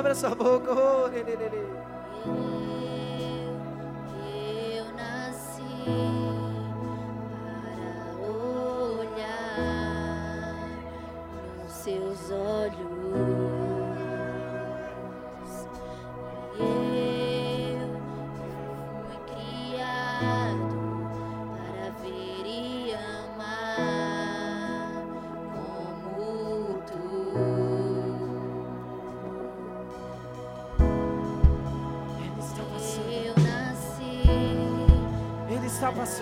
[0.08, 0.72] abra sua boca.
[0.72, 2.57] Oh, lê, lê, lê.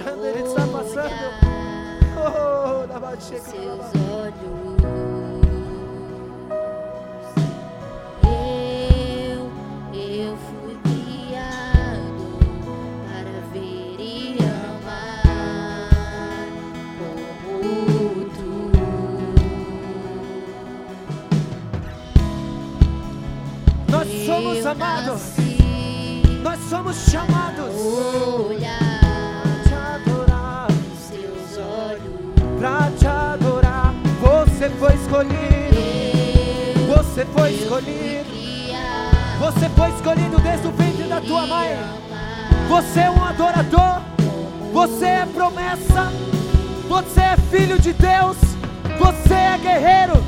[0.06, 1.10] passando, Ele está passando.
[2.16, 3.80] Oh, na baixeira, seus
[4.10, 4.76] olhos,
[8.24, 9.50] eu,
[9.92, 10.76] eu fui.
[24.26, 25.35] somos amados.
[37.36, 38.30] foi escolhido.
[39.38, 41.76] Você foi escolhido desde o ventre da tua mãe.
[42.68, 44.00] Você é um adorador.
[44.72, 46.10] Você é promessa.
[46.88, 48.36] Você é filho de Deus.
[48.98, 50.24] Você é guerreiro.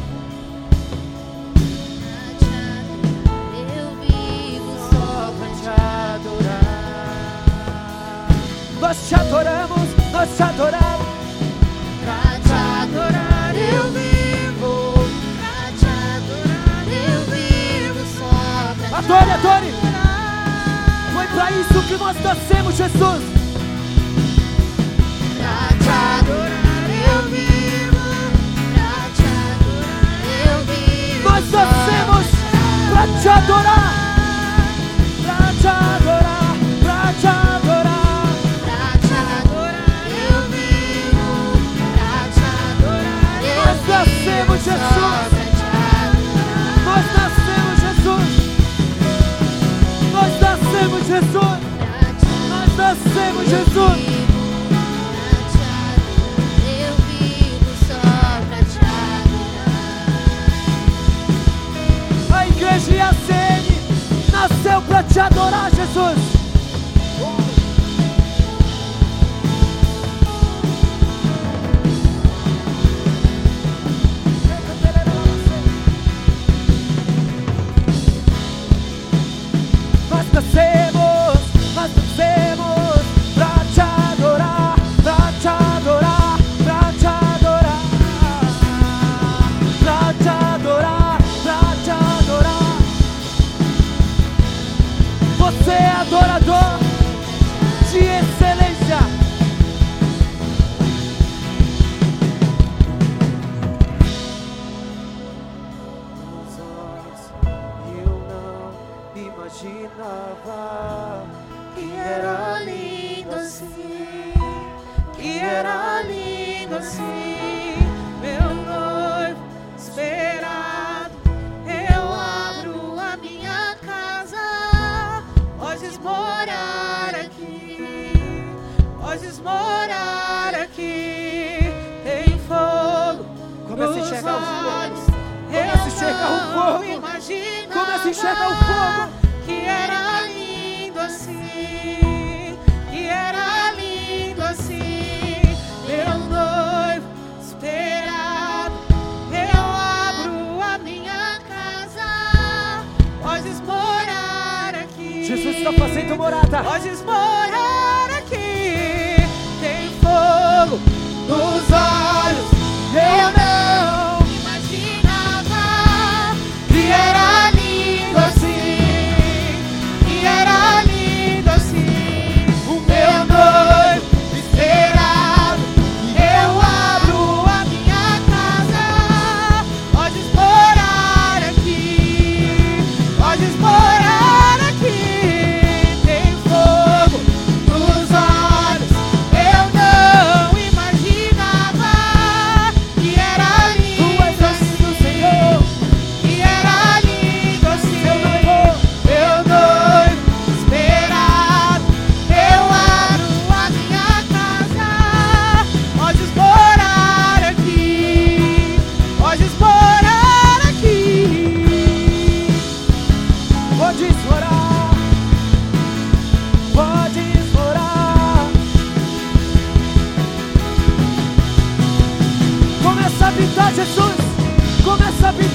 [3.77, 5.33] Eu vivo só
[5.63, 6.69] te adorar.
[8.81, 10.98] Nós te adoramos, nós te adoramos.
[19.09, 19.73] Adore, adore.
[21.15, 23.23] Foi pra isso que nós nascemos, Jesus.
[25.39, 27.97] Pra te adorar eu vivo.
[28.75, 31.25] Pra te adorar eu vivo.
[31.27, 32.27] Nós nascemos
[32.91, 33.95] pra te adorar.
[35.23, 36.53] Pra te adorar.
[36.83, 38.27] Pra te adorar.
[38.63, 41.27] Pra te adorar eu vivo.
[41.95, 43.65] Pra te adorar eu vivo.
[43.65, 45.38] Nós nascemos, Jesus.
[53.05, 54.19] recebo, Jesus.
[62.33, 66.38] A igreja CN nasceu para te adorar, Jesus.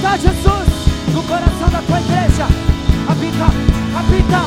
[0.04, 2.46] Está Jesus no coração da tua igreja.
[3.08, 3.46] Habita,
[3.98, 4.42] habita,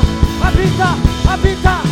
[0.45, 1.87] habita, habita.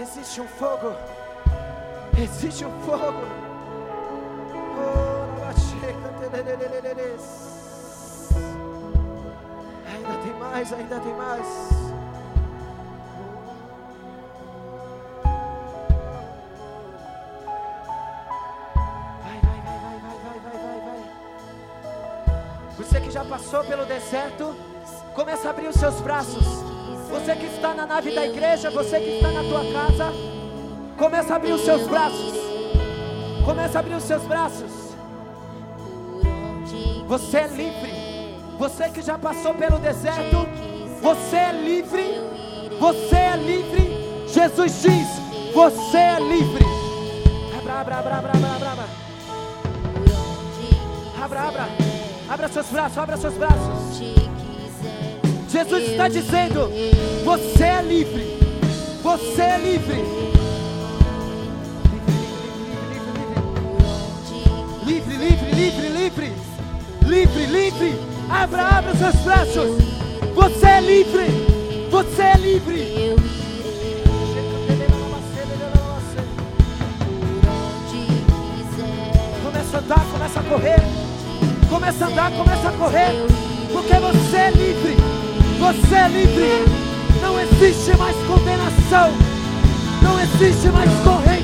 [0.00, 0.94] Existe um fogo.
[2.16, 3.47] Existe um fogo.
[10.68, 11.46] mais, ainda tem mais.
[19.24, 21.00] Vai, vai, vai, vai, vai, vai, vai, vai.
[22.76, 24.54] Você que já passou pelo deserto,
[25.14, 26.44] começa a abrir os seus braços.
[27.10, 30.12] Você que está na nave da igreja, você que está na tua casa,
[30.96, 32.34] começa a abrir os seus braços.
[33.44, 34.70] Começa a abrir os seus braços.
[37.06, 37.98] Você é livre.
[38.58, 40.57] Você que já passou pelo deserto,
[41.08, 42.20] você é livre.
[42.78, 44.28] Você é livre.
[44.28, 45.08] Jesus diz:
[45.54, 46.64] Você é livre.
[47.58, 48.88] Abra, abra, abra, abra, abra, abra.
[51.24, 51.68] Abra, abra.
[52.28, 53.98] Abra seus braços, abra seus braços.
[55.50, 56.70] Jesus está dizendo:
[57.24, 58.38] Você é livre.
[59.02, 60.04] Você é livre.
[64.84, 66.32] Livre, livre, livre, livre.
[67.06, 67.94] Livre, livre.
[68.30, 69.97] Abra, abra seus braços.
[70.34, 71.26] Você é livre.
[71.90, 73.16] Você é livre.
[79.42, 80.80] Começa a andar, começa a correr.
[81.68, 83.26] Começa a andar, começa a correr.
[83.72, 84.96] Porque você é livre.
[85.58, 86.64] Você é livre.
[87.22, 89.12] Não existe mais condenação.
[90.02, 91.37] Não existe mais corrente.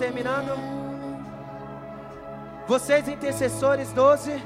[0.00, 0.52] Terminando,
[2.66, 4.42] vocês intercessores 12,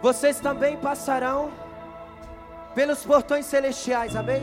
[0.00, 1.50] vocês também passarão
[2.74, 4.42] pelos portões celestiais, amém?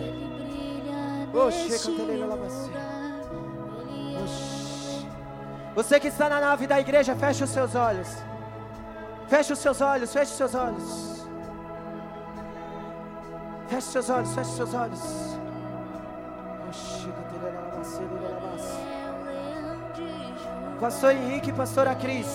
[2.28, 2.70] Labacê.
[5.74, 8.10] Você que está na nave da igreja, feche os seus olhos.
[9.28, 11.28] Feche os seus olhos, feche os seus olhos.
[13.68, 15.43] Feche os seus olhos, feche os seus olhos.
[20.80, 22.28] Pastor Henrique e pastora Cris.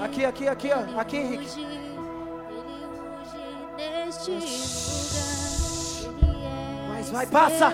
[0.00, 1.00] Aqui, aqui, aqui, ó.
[1.00, 1.48] Aqui, Henrique.
[6.88, 7.72] Mas vai, passa!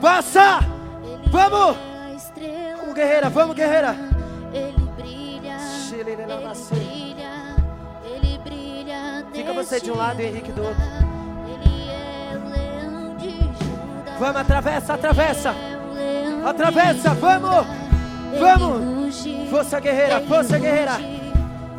[0.00, 0.60] Passa!
[1.30, 1.76] Vamos!
[2.78, 3.96] Vamos, guerreira, vamos, guerreira!
[4.52, 5.58] Ele brilha,
[5.92, 6.16] ele
[6.74, 7.56] brilha,
[8.04, 11.15] ele brilha Fica você de um lado e Henrique do outro.
[14.18, 15.54] Vamos, atravessa, atravessa.
[16.44, 17.66] Atravessa, vamos.
[18.38, 19.24] Vamos.
[19.50, 20.92] Força guerreira, força guerreira.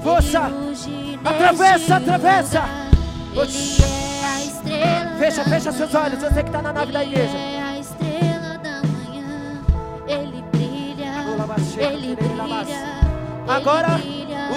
[0.02, 0.52] Força.
[1.26, 2.64] Atravessa, atravessa.
[5.18, 6.20] Fecha, fecha seus olhos.
[6.20, 7.38] Você que está na nave da igreja.
[13.48, 14.00] Agora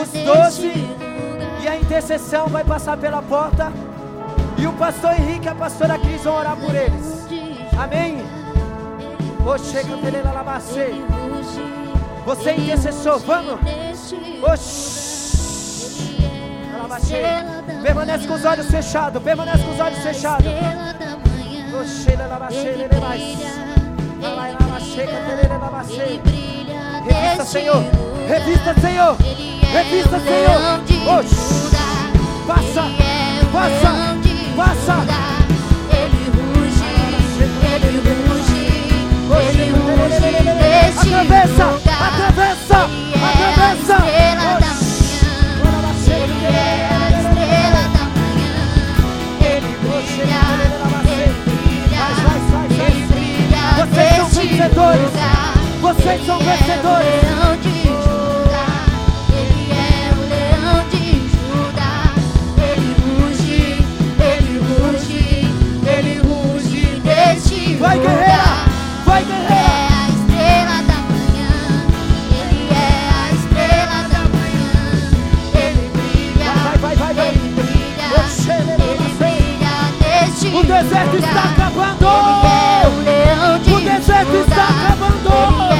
[0.00, 0.72] os doze
[1.62, 3.72] e a intercessão vai passar pela porta.
[4.58, 7.19] E o pastor Henrique e a pastora Cris vão orar por eles.
[7.80, 8.22] Amém.
[12.26, 13.58] Você é intercessor, vamos.
[17.12, 19.22] É permanece com os olhos fechados.
[19.22, 20.46] Permanece com os olhos fechados.
[20.46, 20.58] Ele
[26.18, 26.74] brilha,
[27.08, 27.82] Revista, Senhor.
[28.28, 29.16] Revista, Senhor.
[29.72, 31.18] Revista, Senhor.
[31.18, 31.70] Oxi.
[32.46, 32.82] Passa,
[33.52, 34.16] passa,
[34.56, 35.29] passa.
[41.10, 42.78] atravessa, atravessa,
[43.30, 43.96] atravessa.
[46.06, 48.54] Ele é a estrela da manhã.
[49.40, 52.04] Ele brilha, ele brilha,
[52.86, 53.64] ele brilha.
[53.86, 55.12] Vocês são vencedores.
[55.80, 57.79] Vocês são vencedores.
[80.82, 82.06] deserto está acabando.
[83.74, 85.79] O deserto está acabando.